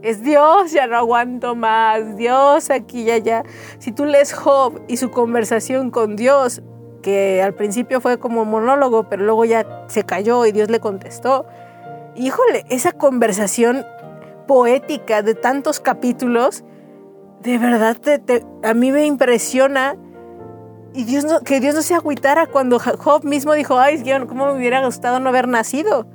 Es 0.03 0.23
Dios, 0.23 0.71
ya 0.71 0.87
no 0.87 0.97
aguanto 0.97 1.55
más, 1.55 2.17
Dios 2.17 2.71
aquí 2.71 3.03
y 3.03 3.11
allá. 3.11 3.43
Si 3.79 3.91
tú 3.91 4.05
lees 4.05 4.33
Job 4.33 4.83
y 4.87 4.97
su 4.97 5.11
conversación 5.11 5.91
con 5.91 6.15
Dios, 6.15 6.63
que 7.03 7.43
al 7.43 7.55
principio 7.55 8.01
fue 8.01 8.19
como 8.19 8.45
monólogo, 8.45 9.09
pero 9.09 9.25
luego 9.25 9.45
ya 9.45 9.87
se 9.89 10.05
cayó 10.05 10.47
y 10.47 10.53
Dios 10.53 10.71
le 10.71 10.79
contestó. 10.79 11.47
Híjole, 12.15 12.65
esa 12.69 12.93
conversación 12.93 13.85
poética 14.49 15.23
de 15.23 15.37
tantos 15.37 15.79
capítulos, 15.79 16.65
de 17.43 17.59
verdad 17.59 17.97
te- 17.97 18.45
a 18.65 18.75
mí 18.75 18.91
me 18.91 19.07
impresiona. 19.07 19.95
Y 20.95 21.05
Dios 21.05 21.25
no- 21.25 21.41
que 21.41 21.61
Dios 21.61 21.77
no 21.77 21.83
se 21.83 21.95
agüitara 21.95 22.47
cuando 22.47 22.81
Job 22.81 23.23
mismo 23.25 23.53
dijo, 23.53 23.79
ay, 23.79 24.03
cómo 24.27 24.47
me 24.47 24.55
hubiera 24.57 24.85
gustado 24.85 25.21
no 25.21 25.29
haber 25.29 25.47
nacido. 25.47 26.09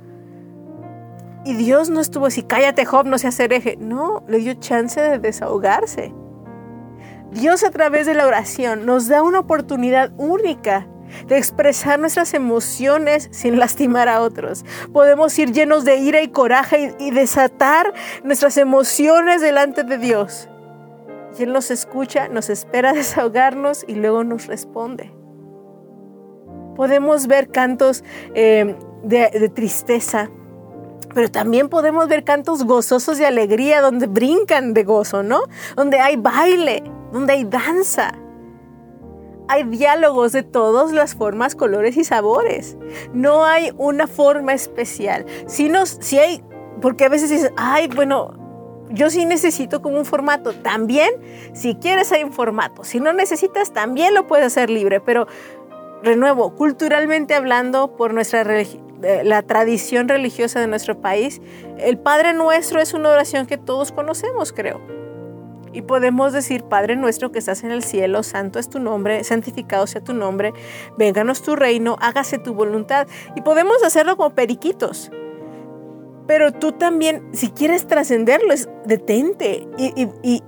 Y 1.46 1.54
Dios 1.54 1.88
no 1.90 2.00
estuvo 2.00 2.26
así, 2.26 2.42
cállate 2.42 2.84
Job, 2.84 3.06
no 3.06 3.16
seas 3.16 3.38
hereje. 3.40 3.76
No, 3.78 4.24
le 4.28 4.38
dio 4.38 4.54
chance 4.54 5.00
de 5.00 5.18
desahogarse. 5.18 6.12
Dios 7.30 7.64
a 7.64 7.70
través 7.70 8.06
de 8.06 8.14
la 8.14 8.26
oración 8.26 8.84
nos 8.84 9.08
da 9.08 9.22
una 9.22 9.40
oportunidad 9.40 10.12
única 10.18 10.86
de 11.26 11.38
expresar 11.38 11.98
nuestras 11.98 12.34
emociones 12.34 13.28
sin 13.32 13.58
lastimar 13.58 14.08
a 14.08 14.20
otros. 14.20 14.64
Podemos 14.92 15.38
ir 15.38 15.52
llenos 15.52 15.84
de 15.84 15.96
ira 15.96 16.22
y 16.22 16.28
coraje 16.28 16.94
y, 16.98 17.10
desatar 17.10 17.92
nuestras 18.24 18.56
emociones 18.56 19.40
delante 19.40 19.84
de 19.84 19.98
Dios. 19.98 20.48
Y 21.38 21.44
Él 21.44 21.52
nos 21.52 21.70
escucha, 21.70 22.28
nos 22.28 22.50
espera 22.50 22.92
desahogarnos 22.94 23.84
y 23.86 23.94
luego 23.94 24.24
nos 24.24 24.46
responde. 24.46 25.12
Podemos 26.76 27.26
ver 27.28 27.48
cantos 27.48 28.02
eh, 28.34 28.74
de, 29.04 29.30
de 29.30 29.48
tristeza, 29.48 30.28
pero 31.14 31.30
también 31.30 31.68
podemos 31.68 32.08
ver 32.08 32.24
cantos 32.24 32.64
gozosos 32.64 33.18
de 33.18 33.26
alegría, 33.26 33.80
donde 33.80 34.08
brincan 34.08 34.74
de 34.74 34.82
gozo, 34.82 35.22
¿no? 35.22 35.42
Donde 35.76 36.00
hay 36.00 36.16
baile, 36.16 36.82
donde 37.12 37.34
hay 37.34 37.44
danza. 37.44 38.12
Hay 39.48 39.64
diálogos 39.64 40.32
de 40.32 40.42
todas 40.42 40.92
las 40.92 41.14
formas, 41.14 41.54
colores 41.54 41.96
y 41.96 42.04
sabores. 42.04 42.76
No 43.12 43.44
hay 43.44 43.72
una 43.76 44.06
forma 44.06 44.54
especial. 44.54 45.26
Si, 45.46 45.68
nos, 45.68 45.98
si 46.00 46.18
hay, 46.18 46.42
porque 46.80 47.04
a 47.04 47.08
veces 47.08 47.30
dices, 47.30 47.52
ay, 47.56 47.88
bueno, 47.88 48.34
yo 48.90 49.10
sí 49.10 49.26
necesito 49.26 49.82
como 49.82 49.98
un 49.98 50.04
formato. 50.04 50.52
También, 50.54 51.10
si 51.52 51.74
quieres, 51.74 52.12
hay 52.12 52.24
un 52.24 52.32
formato. 52.32 52.84
Si 52.84 53.00
no 53.00 53.12
necesitas, 53.12 53.72
también 53.72 54.14
lo 54.14 54.26
puedes 54.26 54.46
hacer 54.46 54.70
libre. 54.70 55.00
Pero, 55.00 55.26
renuevo, 56.02 56.54
culturalmente 56.54 57.34
hablando, 57.34 57.96
por 57.96 58.14
nuestra 58.14 58.44
eh, 58.60 59.22
la 59.24 59.42
tradición 59.42 60.08
religiosa 60.08 60.60
de 60.60 60.66
nuestro 60.66 61.00
país, 61.00 61.42
el 61.78 61.98
Padre 61.98 62.32
Nuestro 62.32 62.80
es 62.80 62.94
una 62.94 63.10
oración 63.10 63.46
que 63.46 63.58
todos 63.58 63.92
conocemos, 63.92 64.52
creo. 64.52 65.03
Y 65.74 65.82
podemos 65.82 66.32
decir, 66.32 66.62
Padre 66.64 66.94
nuestro 66.94 67.32
que 67.32 67.40
estás 67.40 67.64
en 67.64 67.72
el 67.72 67.82
cielo, 67.82 68.22
santo 68.22 68.58
es 68.60 68.70
tu 68.70 68.78
nombre, 68.78 69.24
santificado 69.24 69.86
sea 69.88 70.02
tu 70.04 70.14
nombre, 70.14 70.52
vénganos 70.96 71.42
tu 71.42 71.56
reino, 71.56 71.96
hágase 72.00 72.38
tu 72.38 72.54
voluntad. 72.54 73.08
Y 73.34 73.40
podemos 73.42 73.82
hacerlo 73.82 74.16
como 74.16 74.30
periquitos. 74.34 75.10
Pero 76.28 76.52
tú 76.52 76.70
también, 76.72 77.28
si 77.32 77.50
quieres 77.50 77.86
trascenderlo, 77.88 78.54
detente 78.86 79.66
y, 79.76 80.00
y- 80.00 80.10
y 80.22 80.42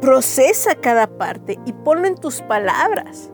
procesa 0.00 0.76
cada 0.76 1.06
parte 1.06 1.58
y 1.66 1.72
ponlo 1.72 2.06
en 2.06 2.14
tus 2.14 2.40
palabras. 2.42 3.31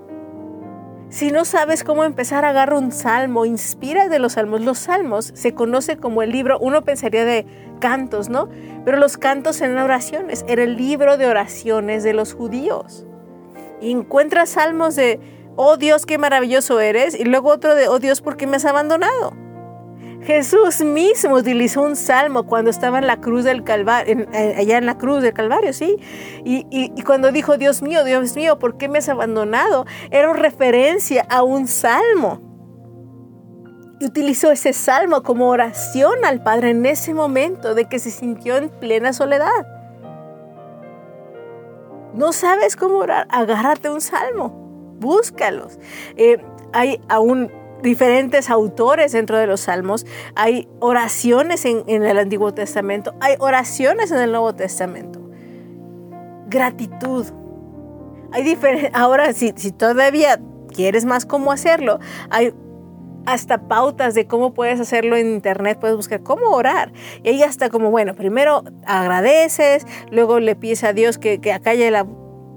Si 1.10 1.30
no 1.32 1.46
sabes 1.46 1.84
cómo 1.84 2.04
empezar, 2.04 2.44
agarra 2.44 2.78
un 2.78 2.92
salmo, 2.92 3.46
inspira 3.46 4.08
de 4.08 4.18
los 4.18 4.34
salmos. 4.34 4.60
Los 4.60 4.78
salmos 4.78 5.32
se 5.34 5.54
conoce 5.54 5.96
como 5.96 6.22
el 6.22 6.30
libro, 6.30 6.58
uno 6.58 6.82
pensaría 6.82 7.24
de 7.24 7.46
cantos, 7.80 8.28
¿no? 8.28 8.48
Pero 8.84 8.98
los 8.98 9.16
cantos 9.16 9.60
eran 9.62 9.78
oraciones, 9.78 10.44
era 10.48 10.62
el 10.62 10.76
libro 10.76 11.16
de 11.16 11.26
oraciones 11.26 12.04
de 12.04 12.12
los 12.12 12.34
judíos. 12.34 13.06
Y 13.80 13.90
encuentras 13.90 14.50
salmos 14.50 14.96
de, 14.96 15.18
oh 15.56 15.78
Dios, 15.78 16.04
qué 16.04 16.18
maravilloso 16.18 16.78
eres, 16.78 17.18
y 17.18 17.24
luego 17.24 17.50
otro 17.50 17.74
de, 17.74 17.88
oh 17.88 17.98
Dios, 17.98 18.20
¿por 18.20 18.36
qué 18.36 18.46
me 18.46 18.56
has 18.56 18.66
abandonado? 18.66 19.47
Jesús 20.22 20.82
mismo 20.82 21.36
utilizó 21.36 21.82
un 21.82 21.96
salmo 21.96 22.46
cuando 22.46 22.70
estaba 22.70 22.98
en 22.98 23.06
la 23.06 23.20
cruz 23.20 23.44
del 23.44 23.64
Calvario, 23.64 24.26
allá 24.32 24.78
en 24.78 24.86
la 24.86 24.98
cruz 24.98 25.22
del 25.22 25.32
Calvario, 25.32 25.72
sí. 25.72 25.96
Y 26.44 27.02
cuando 27.02 27.32
dijo, 27.32 27.56
Dios 27.56 27.82
mío, 27.82 28.04
Dios 28.04 28.34
mío, 28.36 28.58
¿por 28.58 28.76
qué 28.76 28.88
me 28.88 28.98
has 28.98 29.08
abandonado? 29.08 29.86
Era 30.10 30.30
una 30.30 30.40
referencia 30.40 31.26
a 31.30 31.42
un 31.42 31.66
salmo. 31.66 32.42
Y 34.00 34.06
utilizó 34.06 34.52
ese 34.52 34.72
salmo 34.72 35.22
como 35.22 35.48
oración 35.48 36.24
al 36.24 36.42
Padre 36.42 36.70
en 36.70 36.86
ese 36.86 37.14
momento 37.14 37.74
de 37.74 37.86
que 37.86 37.98
se 37.98 38.10
sintió 38.10 38.56
en 38.56 38.68
plena 38.68 39.12
soledad. 39.12 39.66
No 42.14 42.32
sabes 42.32 42.76
cómo 42.76 42.98
orar, 42.98 43.26
agárrate 43.30 43.90
un 43.90 44.00
salmo, 44.00 44.50
búscalos. 44.98 45.78
Eh, 46.16 46.38
hay 46.72 47.00
aún 47.08 47.50
diferentes 47.82 48.50
autores 48.50 49.12
dentro 49.12 49.38
de 49.38 49.46
los 49.46 49.60
salmos, 49.60 50.06
hay 50.34 50.68
oraciones 50.80 51.64
en, 51.64 51.84
en 51.86 52.04
el 52.04 52.18
Antiguo 52.18 52.52
Testamento, 52.54 53.14
hay 53.20 53.34
oraciones 53.38 54.10
en 54.10 54.18
el 54.18 54.30
Nuevo 54.30 54.54
Testamento. 54.54 55.20
Gratitud. 56.48 57.26
Hay 58.32 58.42
diferentes, 58.42 58.90
ahora 58.94 59.32
si, 59.32 59.52
si 59.56 59.72
todavía 59.72 60.40
quieres 60.74 61.04
más 61.04 61.26
cómo 61.26 61.52
hacerlo, 61.52 61.98
hay 62.30 62.52
hasta 63.26 63.68
pautas 63.68 64.14
de 64.14 64.26
cómo 64.26 64.54
puedes 64.54 64.80
hacerlo 64.80 65.16
en 65.16 65.26
internet, 65.34 65.78
puedes 65.78 65.96
buscar 65.96 66.22
cómo 66.22 66.50
orar. 66.50 66.92
Y 67.22 67.28
ahí 67.28 67.42
hasta 67.42 67.68
como, 67.68 67.90
bueno, 67.90 68.14
primero 68.14 68.64
agradeces, 68.86 69.86
luego 70.10 70.40
le 70.40 70.56
pides 70.56 70.84
a 70.84 70.92
Dios 70.94 71.18
que, 71.18 71.38
que 71.40 71.52
acalle 71.52 71.90
la- 71.90 72.06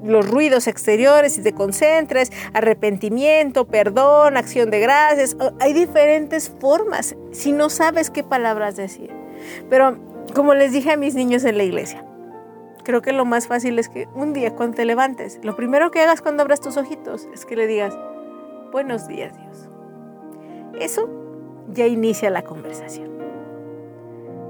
los 0.04 0.30
ruidos 0.30 0.68
exteriores 0.68 1.38
y 1.38 1.44
te 1.44 1.54
concentres, 1.54 2.32
arrepentimiento, 2.54 3.66
perdón, 3.66 4.38
acción 4.38 4.70
de 4.72 4.80
gracias. 4.80 5.38
Hay 5.60 5.74
diferentes 5.74 6.50
formas 6.60 7.16
si 7.32 7.52
no 7.52 7.70
sabes 7.70 8.10
qué 8.10 8.24
palabras 8.24 8.76
decir. 8.76 9.12
Pero 9.70 9.98
como 10.34 10.54
les 10.54 10.72
dije 10.72 10.92
a 10.92 10.98
mis 10.98 11.16
niños 11.16 11.44
en 11.44 11.58
la 11.58 11.64
iglesia, 11.64 12.06
creo 12.84 13.02
que 13.02 13.12
lo 13.14 13.26
más 13.26 13.48
fácil 13.48 13.78
es 13.80 13.90
que 13.90 14.08
un 14.16 14.34
día 14.34 14.56
cuando 14.56 14.78
te 14.78 14.86
levantes, 14.86 15.40
lo 15.44 15.56
primero 15.56 15.92
que 15.92 16.02
hagas 16.02 16.22
cuando 16.22 16.44
abras 16.44 16.62
tus 16.62 16.78
ojitos 16.78 17.28
es 17.34 17.46
que 17.46 17.56
le 17.56 17.68
digas, 17.68 17.98
buenos 18.72 19.08
días 19.08 19.38
Dios. 19.38 19.70
Eso 20.80 21.10
ya 21.72 21.86
inicia 21.86 22.30
la 22.30 22.44
conversación. 22.44 23.12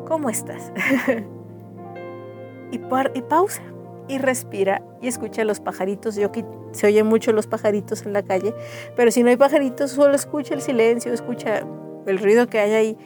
¿Cómo 0.08 0.30
estás? 0.30 0.72
y, 2.72 2.76
y 2.76 3.22
pausa 3.22 3.62
y 4.08 4.18
respira 4.18 4.82
y 5.02 5.08
escucha 5.08 5.44
los 5.44 5.60
pajaritos. 5.60 6.16
Yo 6.16 6.28
aquí 6.28 6.46
se 6.72 6.88
oyen 6.88 7.06
mucho 7.06 7.32
los 7.32 7.48
pajaritos 7.48 8.06
en 8.06 8.14
la 8.14 8.24
calle, 8.24 8.54
pero 8.96 9.12
si 9.12 9.24
no 9.24 9.30
hay 9.30 9.38
pajaritos, 9.38 9.92
solo 9.92 10.16
escucha 10.16 10.54
el 10.54 10.62
silencio, 10.62 11.14
escucha 11.14 11.64
el 12.06 12.20
ruido 12.20 12.48
que 12.48 12.60
hay 12.60 12.74
ahí 12.74 12.98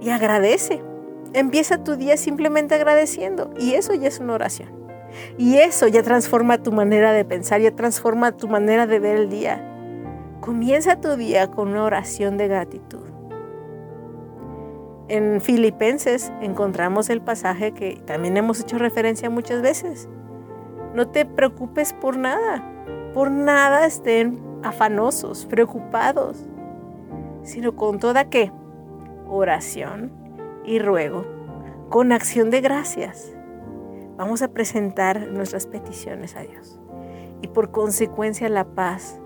y 0.00 0.10
agradece. 0.10 0.82
Empieza 1.32 1.82
tu 1.82 1.96
día 1.96 2.16
simplemente 2.16 2.74
agradeciendo 2.74 3.50
y 3.58 3.74
eso 3.74 3.94
ya 3.94 4.08
es 4.08 4.20
una 4.20 4.34
oración. 4.34 4.84
Y 5.38 5.56
eso 5.56 5.88
ya 5.88 6.02
transforma 6.02 6.62
tu 6.62 6.72
manera 6.72 7.12
de 7.12 7.24
pensar, 7.24 7.60
ya 7.60 7.74
transforma 7.74 8.32
tu 8.32 8.48
manera 8.48 8.86
de 8.86 8.98
ver 8.98 9.16
el 9.16 9.30
día. 9.30 9.70
Comienza 10.40 11.00
tu 11.00 11.16
día 11.16 11.50
con 11.50 11.68
una 11.68 11.84
oración 11.84 12.36
de 12.36 12.48
gratitud. 12.48 13.03
En 15.08 15.40
Filipenses 15.40 16.32
encontramos 16.40 17.10
el 17.10 17.20
pasaje 17.20 17.72
que 17.72 18.00
también 18.06 18.36
hemos 18.36 18.60
hecho 18.60 18.78
referencia 18.78 19.28
muchas 19.28 19.60
veces. 19.60 20.08
No 20.94 21.08
te 21.08 21.26
preocupes 21.26 21.92
por 21.92 22.16
nada, 22.16 22.64
por 23.12 23.30
nada 23.30 23.84
estén 23.84 24.40
afanosos, 24.62 25.44
preocupados, 25.44 26.38
sino 27.42 27.76
con 27.76 27.98
toda 27.98 28.30
qué? 28.30 28.50
Oración 29.28 30.10
y 30.64 30.78
ruego, 30.78 31.26
con 31.90 32.12
acción 32.12 32.50
de 32.50 32.62
gracias. 32.62 33.30
Vamos 34.16 34.40
a 34.40 34.48
presentar 34.48 35.28
nuestras 35.28 35.66
peticiones 35.66 36.36
a 36.36 36.40
Dios 36.40 36.80
y 37.42 37.48
por 37.48 37.70
consecuencia 37.72 38.48
la 38.48 38.64
paz 38.64 39.20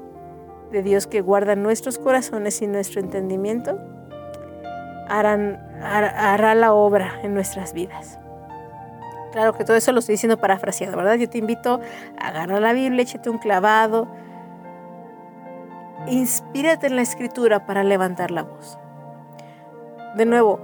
de 0.73 0.83
Dios 0.83 1.07
que 1.07 1.21
guarda 1.21 1.55
nuestros 1.55 1.99
corazones 1.99 2.61
y 2.62 2.67
nuestro 2.67 3.01
entendimiento, 3.01 3.79
harán, 5.09 5.67
hará, 5.83 6.55
la 6.55 6.73
obra 6.73 7.21
en 7.23 7.35
nuestras 7.35 7.73
vidas. 7.73 8.19
Claro 9.33 9.53
que 9.53 9.64
todo 9.64 9.77
eso 9.77 9.93
lo 9.93 10.01
estoy 10.01 10.14
diciendo 10.14 10.38
parafraseado, 10.38 10.97
¿verdad? 10.97 11.17
Yo 11.17 11.29
te 11.29 11.38
invito 11.38 11.81
a 12.19 12.29
agarrar 12.29 12.61
la 12.61 12.73
Biblia, 12.73 13.03
échate 13.03 13.31
un 13.31 13.38
clavado, 13.38 14.09
inspírate 16.07 16.87
en 16.87 16.97
la 16.97 17.03
escritura 17.03 17.67
para 17.67 17.85
levantar 17.85 18.31
la 18.31 18.43
voz. 18.43 18.79
De 20.17 20.25
nuevo, 20.25 20.61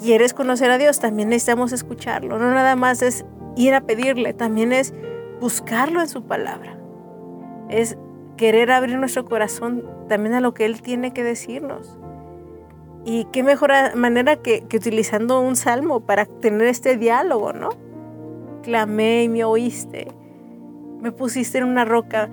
¿quieres 0.00 0.32
conocer 0.32 0.70
a 0.70 0.78
Dios? 0.78 1.00
También 1.00 1.28
necesitamos 1.28 1.72
escucharlo. 1.72 2.38
No 2.38 2.50
nada 2.52 2.76
más 2.76 3.02
es 3.02 3.24
ir 3.56 3.74
a 3.74 3.80
pedirle, 3.82 4.32
también 4.32 4.72
es 4.72 4.94
buscarlo 5.40 6.00
en 6.00 6.08
su 6.08 6.24
palabra. 6.24 6.78
Es 7.68 7.98
querer 8.36 8.70
abrir 8.70 8.98
nuestro 8.98 9.24
corazón 9.24 9.84
también 10.08 10.34
a 10.34 10.40
lo 10.40 10.54
que 10.54 10.64
Él 10.64 10.82
tiene 10.82 11.12
que 11.12 11.24
decirnos. 11.24 11.98
Y 13.04 13.26
qué 13.26 13.42
mejor 13.42 13.70
manera 13.96 14.36
que, 14.36 14.62
que, 14.62 14.78
utilizando 14.78 15.40
un 15.40 15.56
salmo 15.56 16.00
para 16.00 16.24
tener 16.24 16.68
este 16.68 16.96
diálogo, 16.96 17.52
¿no? 17.52 17.70
Clamé 18.62 19.24
y 19.24 19.28
me 19.28 19.44
oíste. 19.44 20.08
Me 21.00 21.12
pusiste 21.12 21.58
en 21.58 21.64
una 21.64 21.84
roca 21.84 22.30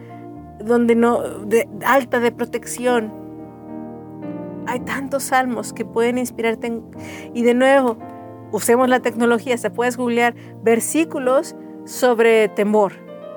donde 0.64 0.96
no, 0.96 1.22
de, 1.22 1.68
alta 1.86 2.20
de 2.20 2.32
protección. 2.32 3.12
Hay 4.68 4.80
tantos 4.82 5.24
salmos 5.24 5.74
que 5.74 5.86
pueden 5.86 6.18
inspirarte. 6.18 6.82
Y 7.34 7.44
de 7.44 7.54
nuevo, 7.54 7.98
usemos 8.52 8.90
la 8.90 9.00
tecnología, 9.00 9.58
se 9.58 9.70
puedes 9.70 9.98
googlear 9.98 10.36
versículos 10.64 11.56
sobre 11.86 12.48
temor 12.50 12.94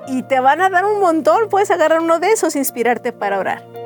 y 0.07 0.23
te 0.23 0.39
van 0.39 0.61
a 0.61 0.69
dar 0.69 0.85
un 0.85 0.99
montón. 0.99 1.49
Puedes 1.49 1.71
agarrar 1.71 2.01
uno 2.01 2.19
de 2.19 2.31
esos 2.31 2.55
e 2.55 2.59
inspirarte 2.59 3.11
para 3.11 3.39
orar. 3.39 3.84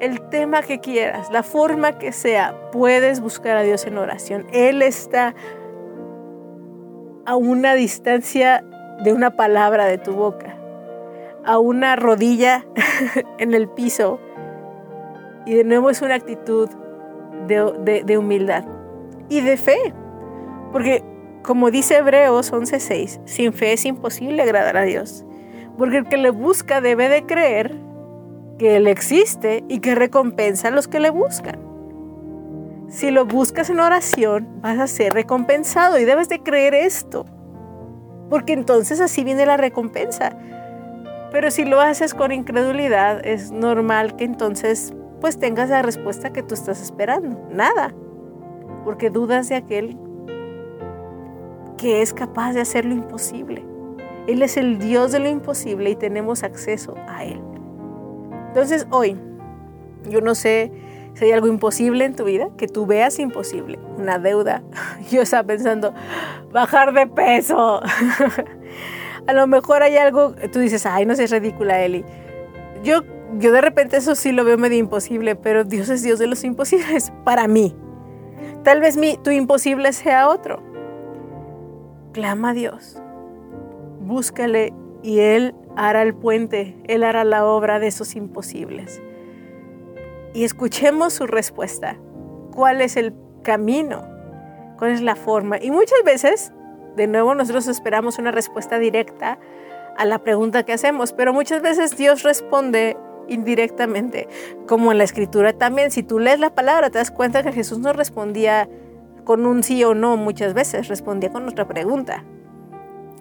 El 0.00 0.20
tema 0.28 0.62
que 0.62 0.80
quieras, 0.80 1.30
la 1.30 1.42
forma 1.42 1.98
que 1.98 2.12
sea, 2.12 2.70
puedes 2.72 3.20
buscar 3.20 3.56
a 3.56 3.62
Dios 3.62 3.86
en 3.86 3.96
oración. 3.96 4.46
Él 4.52 4.82
está 4.82 5.34
a 7.26 7.36
una 7.36 7.74
distancia 7.74 8.64
de 9.02 9.12
una 9.12 9.36
palabra 9.36 9.86
de 9.86 9.98
tu 9.98 10.12
boca, 10.12 10.56
a 11.44 11.58
una 11.58 11.96
rodilla 11.96 12.66
en 13.38 13.54
el 13.54 13.68
piso. 13.68 14.20
Y 15.46 15.54
de 15.54 15.64
nuevo 15.64 15.90
es 15.90 16.02
una 16.02 16.14
actitud 16.14 16.68
de, 17.46 18.18
humildad 18.18 18.64
y 19.28 19.40
de 19.40 19.56
fe. 19.56 19.94
Porque 20.72 21.04
como 21.42 21.70
dice 21.70 21.98
Hebreos 21.98 22.52
11:6, 22.52 23.20
sin 23.26 23.52
fe 23.52 23.74
es 23.74 23.84
imposible 23.84 24.42
agradar 24.42 24.76
a 24.76 24.82
Dios. 24.82 25.24
Porque 25.76 25.98
el 25.98 26.08
que 26.08 26.16
le 26.16 26.30
busca 26.30 26.80
debe 26.80 27.08
de 27.08 27.26
creer 27.26 27.83
que 28.58 28.76
Él 28.76 28.86
existe 28.86 29.64
y 29.68 29.80
que 29.80 29.94
recompensa 29.94 30.68
a 30.68 30.70
los 30.70 30.88
que 30.88 31.00
le 31.00 31.10
buscan. 31.10 31.58
Si 32.88 33.10
lo 33.10 33.26
buscas 33.26 33.70
en 33.70 33.80
oración, 33.80 34.48
vas 34.60 34.78
a 34.78 34.86
ser 34.86 35.14
recompensado 35.14 35.98
y 35.98 36.04
debes 36.04 36.28
de 36.28 36.40
creer 36.40 36.74
esto. 36.74 37.26
Porque 38.30 38.52
entonces 38.52 39.00
así 39.00 39.24
viene 39.24 39.46
la 39.46 39.56
recompensa. 39.56 40.36
Pero 41.32 41.50
si 41.50 41.64
lo 41.64 41.80
haces 41.80 42.14
con 42.14 42.30
incredulidad, 42.30 43.26
es 43.26 43.50
normal 43.50 44.16
que 44.16 44.24
entonces 44.24 44.94
pues 45.20 45.38
tengas 45.38 45.70
la 45.70 45.82
respuesta 45.82 46.32
que 46.32 46.42
tú 46.42 46.54
estás 46.54 46.80
esperando. 46.80 47.48
Nada. 47.50 47.92
Porque 48.84 49.10
dudas 49.10 49.48
de 49.48 49.56
aquel 49.56 49.98
que 51.76 52.02
es 52.02 52.14
capaz 52.14 52.52
de 52.52 52.60
hacer 52.60 52.84
lo 52.84 52.94
imposible. 52.94 53.64
Él 54.26 54.42
es 54.42 54.56
el 54.56 54.78
Dios 54.78 55.12
de 55.12 55.18
lo 55.18 55.28
imposible 55.28 55.90
y 55.90 55.96
tenemos 55.96 56.44
acceso 56.44 56.94
a 57.08 57.24
Él. 57.24 57.40
Entonces 58.54 58.86
hoy, 58.92 59.16
yo 60.08 60.20
no 60.20 60.36
sé 60.36 60.70
si 61.14 61.24
hay 61.24 61.32
algo 61.32 61.48
imposible 61.48 62.04
en 62.04 62.14
tu 62.14 62.22
vida, 62.22 62.50
que 62.56 62.68
tú 62.68 62.86
veas 62.86 63.18
imposible, 63.18 63.80
una 63.98 64.20
deuda. 64.20 64.62
Yo 65.10 65.22
estaba 65.22 65.42
pensando, 65.42 65.92
bajar 66.52 66.92
de 66.92 67.08
peso. 67.08 67.82
a 69.26 69.32
lo 69.32 69.48
mejor 69.48 69.82
hay 69.82 69.96
algo, 69.96 70.36
tú 70.52 70.60
dices, 70.60 70.86
ay, 70.86 71.04
no 71.04 71.16
seas 71.16 71.32
ridícula, 71.32 71.82
Eli. 71.82 72.04
Yo, 72.84 73.02
yo 73.40 73.50
de 73.50 73.60
repente 73.60 73.96
eso 73.96 74.14
sí 74.14 74.30
lo 74.30 74.44
veo 74.44 74.56
medio 74.56 74.78
imposible, 74.78 75.34
pero 75.34 75.64
Dios 75.64 75.88
es 75.88 76.04
Dios 76.04 76.20
de 76.20 76.28
los 76.28 76.44
imposibles 76.44 77.12
para 77.24 77.48
mí. 77.48 77.74
Tal 78.62 78.80
vez 78.80 78.96
mi, 78.96 79.16
tu 79.16 79.32
imposible 79.32 79.92
sea 79.92 80.28
otro. 80.28 80.62
Clama 82.12 82.50
a 82.50 82.54
Dios. 82.54 83.02
Búscale 84.00 84.72
y 85.02 85.18
Él 85.18 85.56
hará 85.76 86.02
el 86.02 86.14
puente, 86.14 86.76
Él 86.84 87.02
hará 87.04 87.24
la 87.24 87.46
obra 87.46 87.78
de 87.78 87.88
esos 87.88 88.16
imposibles. 88.16 89.02
Y 90.32 90.44
escuchemos 90.44 91.12
su 91.12 91.26
respuesta. 91.26 91.96
¿Cuál 92.54 92.80
es 92.80 92.96
el 92.96 93.14
camino? 93.42 94.04
¿Cuál 94.78 94.92
es 94.92 95.00
la 95.00 95.16
forma? 95.16 95.58
Y 95.60 95.70
muchas 95.70 96.02
veces, 96.04 96.52
de 96.96 97.06
nuevo, 97.06 97.34
nosotros 97.34 97.68
esperamos 97.68 98.18
una 98.18 98.30
respuesta 98.30 98.78
directa 98.78 99.38
a 99.96 100.04
la 100.04 100.18
pregunta 100.18 100.64
que 100.64 100.72
hacemos, 100.72 101.12
pero 101.12 101.32
muchas 101.32 101.62
veces 101.62 101.96
Dios 101.96 102.22
responde 102.22 102.96
indirectamente, 103.28 104.28
como 104.66 104.92
en 104.92 104.98
la 104.98 105.04
escritura 105.04 105.52
también. 105.52 105.90
Si 105.90 106.02
tú 106.02 106.18
lees 106.18 106.40
la 106.40 106.54
palabra, 106.54 106.90
te 106.90 106.98
das 106.98 107.10
cuenta 107.10 107.42
que 107.42 107.52
Jesús 107.52 107.78
no 107.78 107.92
respondía 107.92 108.68
con 109.24 109.46
un 109.46 109.62
sí 109.62 109.82
o 109.84 109.94
no 109.94 110.16
muchas 110.16 110.52
veces, 110.54 110.88
respondía 110.88 111.30
con 111.30 111.48
otra 111.48 111.66
pregunta. 111.66 112.24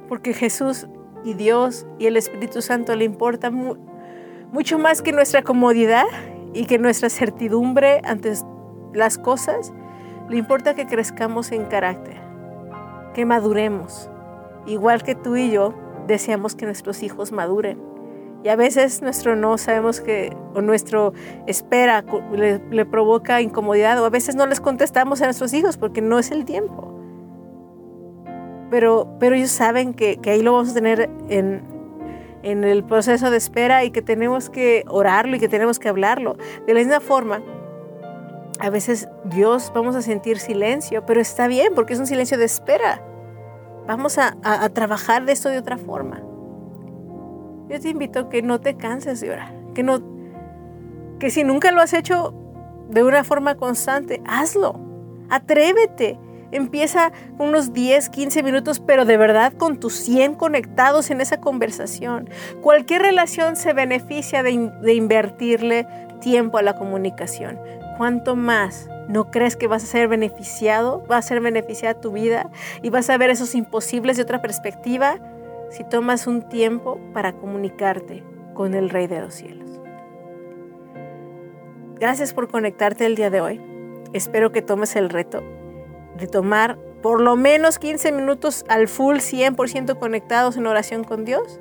Porque 0.09 0.33
Jesús 0.33 0.87
y 1.23 1.33
Dios 1.33 1.85
y 1.99 2.07
el 2.07 2.17
Espíritu 2.17 2.61
Santo 2.61 2.95
le 2.95 3.05
importa 3.05 3.51
mucho 3.51 4.79
más 4.79 5.01
que 5.01 5.11
nuestra 5.11 5.41
comodidad 5.41 6.05
y 6.53 6.65
que 6.65 6.77
nuestra 6.77 7.09
certidumbre 7.09 8.01
ante 8.03 8.33
las 8.93 9.17
cosas. 9.17 9.73
Le 10.29 10.37
importa 10.37 10.75
que 10.75 10.85
crezcamos 10.85 11.51
en 11.51 11.65
carácter, 11.65 12.17
que 13.13 13.25
maduremos. 13.25 14.09
Igual 14.65 15.03
que 15.03 15.15
tú 15.15 15.35
y 15.35 15.51
yo 15.51 15.73
deseamos 16.07 16.55
que 16.55 16.65
nuestros 16.65 17.03
hijos 17.03 17.31
maduren. 17.31 17.93
Y 18.43 18.49
a 18.49 18.57
veces 18.57 19.01
nuestro 19.01 19.37
no 19.37 19.57
sabemos 19.57 20.01
que, 20.01 20.35
o 20.53 20.61
nuestro 20.61 21.13
espera 21.47 22.03
le, 22.33 22.85
provoca 22.85 23.41
incomodidad, 23.41 24.01
o 24.01 24.05
a 24.05 24.09
veces 24.09 24.35
no 24.35 24.45
les 24.45 24.59
contestamos 24.59 25.21
a 25.21 25.25
nuestros 25.25 25.53
hijos 25.53 25.77
porque 25.77 26.01
no 26.01 26.19
es 26.19 26.29
el 26.31 26.43
tiempo. 26.43 26.92
Pero, 28.73 29.07
pero 29.19 29.35
ellos 29.35 29.51
saben 29.51 29.93
que, 29.93 30.17
que 30.17 30.31
ahí 30.31 30.41
lo 30.41 30.53
vamos 30.53 30.71
a 30.71 30.73
tener 30.73 31.07
en, 31.29 31.61
en 32.41 32.63
el 32.63 32.83
proceso 32.83 33.29
de 33.29 33.37
espera 33.37 33.83
y 33.83 33.91
que 33.91 34.01
tenemos 34.01 34.49
que 34.49 34.83
orarlo 34.87 35.35
y 35.35 35.39
que 35.39 35.47
tenemos 35.47 35.77
que 35.77 35.89
hablarlo. 35.89 36.37
De 36.65 36.73
la 36.73 36.79
misma 36.79 36.99
forma, 36.99 37.43
a 38.59 38.71
veces 38.71 39.07
Dios 39.25 39.71
vamos 39.75 39.95
a 39.95 40.01
sentir 40.01 40.39
silencio, 40.39 41.05
pero 41.05 41.21
está 41.21 41.45
bien 41.45 41.73
porque 41.75 41.93
es 41.93 41.99
un 41.99 42.07
silencio 42.07 42.35
de 42.39 42.45
espera. 42.45 42.99
Vamos 43.85 44.17
a, 44.17 44.37
a, 44.41 44.67
trabajar 44.69 45.23
de 45.23 45.33
esto 45.33 45.49
de 45.49 45.59
otra 45.59 45.77
forma. 45.77 46.23
Yo 47.69 47.79
te 47.79 47.89
invito 47.89 48.21
a 48.21 48.29
que 48.29 48.41
no 48.41 48.59
te 48.59 48.75
canses 48.75 49.21
de 49.21 49.29
orar, 49.29 49.53
que, 49.75 49.83
no, 49.83 50.01
que 51.19 51.29
si 51.29 51.43
nunca 51.43 51.71
lo 51.71 51.79
has 51.79 51.93
hecho 51.93 52.33
de 52.89 53.03
una 53.03 53.23
forma 53.23 53.53
constante, 53.53 54.19
hazlo, 54.25 54.79
atrévete. 55.29 56.17
Empieza 56.53 57.11
unos 57.39 57.73
10, 57.73 58.09
15 58.09 58.43
minutos, 58.43 58.79
pero 58.79 59.05
de 59.05 59.17
verdad 59.17 59.53
con 59.53 59.79
tus 59.79 59.95
100 59.95 60.35
conectados 60.35 61.09
en 61.09 61.19
esa 61.19 61.41
conversación. 61.41 62.29
Cualquier 62.61 63.01
relación 63.01 63.55
se 63.55 63.73
beneficia 63.73 64.43
de, 64.43 64.71
de 64.81 64.93
invertirle 64.93 65.87
tiempo 66.21 66.59
a 66.59 66.61
la 66.61 66.77
comunicación. 66.77 67.59
¿Cuánto 67.97 68.35
más 68.35 68.87
no 69.09 69.31
crees 69.31 69.55
que 69.55 69.65
vas 69.65 69.83
a 69.83 69.87
ser 69.87 70.07
beneficiado? 70.07 71.03
¿Va 71.11 71.17
a 71.17 71.21
ser 71.23 71.41
beneficiada 71.41 71.99
tu 71.99 72.11
vida? 72.11 72.51
¿Y 72.83 72.91
vas 72.91 73.09
a 73.09 73.17
ver 73.17 73.31
esos 73.31 73.55
imposibles 73.55 74.17
de 74.17 74.23
otra 74.23 74.43
perspectiva? 74.43 75.17
Si 75.71 75.83
tomas 75.83 76.27
un 76.27 76.47
tiempo 76.49 76.99
para 77.13 77.33
comunicarte 77.33 78.23
con 78.53 78.75
el 78.75 78.91
Rey 78.91 79.07
de 79.07 79.21
los 79.21 79.33
cielos. 79.33 79.81
Gracias 81.99 82.31
por 82.31 82.47
conectarte 82.47 83.07
el 83.07 83.15
día 83.15 83.31
de 83.31 83.41
hoy. 83.41 83.61
Espero 84.13 84.51
que 84.51 84.61
tomes 84.61 84.95
el 84.95 85.09
reto 85.09 85.41
de 86.17 86.27
tomar 86.27 86.77
por 87.01 87.19
lo 87.19 87.35
menos 87.35 87.79
15 87.79 88.11
minutos 88.11 88.65
al 88.69 88.87
full 88.87 89.17
100% 89.17 89.99
conectados 89.99 90.57
en 90.57 90.67
oración 90.67 91.03
con 91.03 91.25
Dios. 91.25 91.59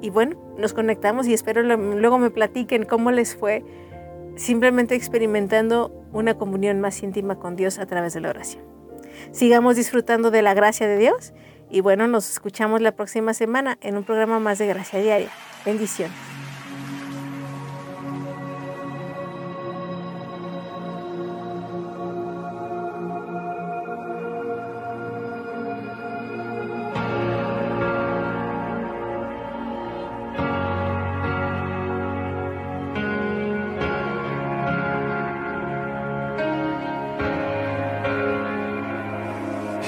Y 0.00 0.10
bueno, 0.10 0.36
nos 0.56 0.72
conectamos 0.72 1.26
y 1.26 1.34
espero 1.34 1.62
luego 1.62 2.18
me 2.18 2.30
platiquen 2.30 2.84
cómo 2.84 3.10
les 3.10 3.36
fue 3.36 3.64
simplemente 4.36 4.94
experimentando 4.94 5.92
una 6.12 6.38
comunión 6.38 6.80
más 6.80 7.02
íntima 7.02 7.38
con 7.38 7.54
Dios 7.54 7.78
a 7.78 7.86
través 7.86 8.14
de 8.14 8.20
la 8.20 8.30
oración. 8.30 8.64
Sigamos 9.30 9.76
disfrutando 9.76 10.30
de 10.30 10.42
la 10.42 10.54
gracia 10.54 10.88
de 10.88 10.98
Dios 10.98 11.32
y 11.70 11.80
bueno, 11.80 12.08
nos 12.08 12.30
escuchamos 12.30 12.80
la 12.80 12.92
próxima 12.92 13.34
semana 13.34 13.78
en 13.80 13.96
un 13.96 14.04
programa 14.04 14.38
más 14.40 14.58
de 14.58 14.66
Gracia 14.66 15.00
Diaria. 15.00 15.30
Bendiciones. 15.64 16.31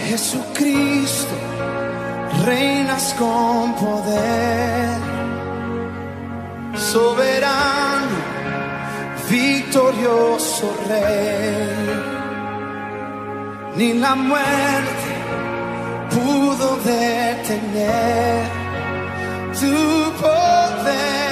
Jesucristo, 0.08 1.34
reinas 2.44 3.14
con 3.18 3.74
poder, 3.74 4.98
soberano, 6.76 8.16
victorioso 9.30 10.76
rey. 10.88 12.14
Ni 13.76 13.94
la 13.94 14.14
muerte 14.14 15.10
pudo 16.10 16.76
detener 16.84 18.44
tu 19.58 20.12
poder 20.20 21.23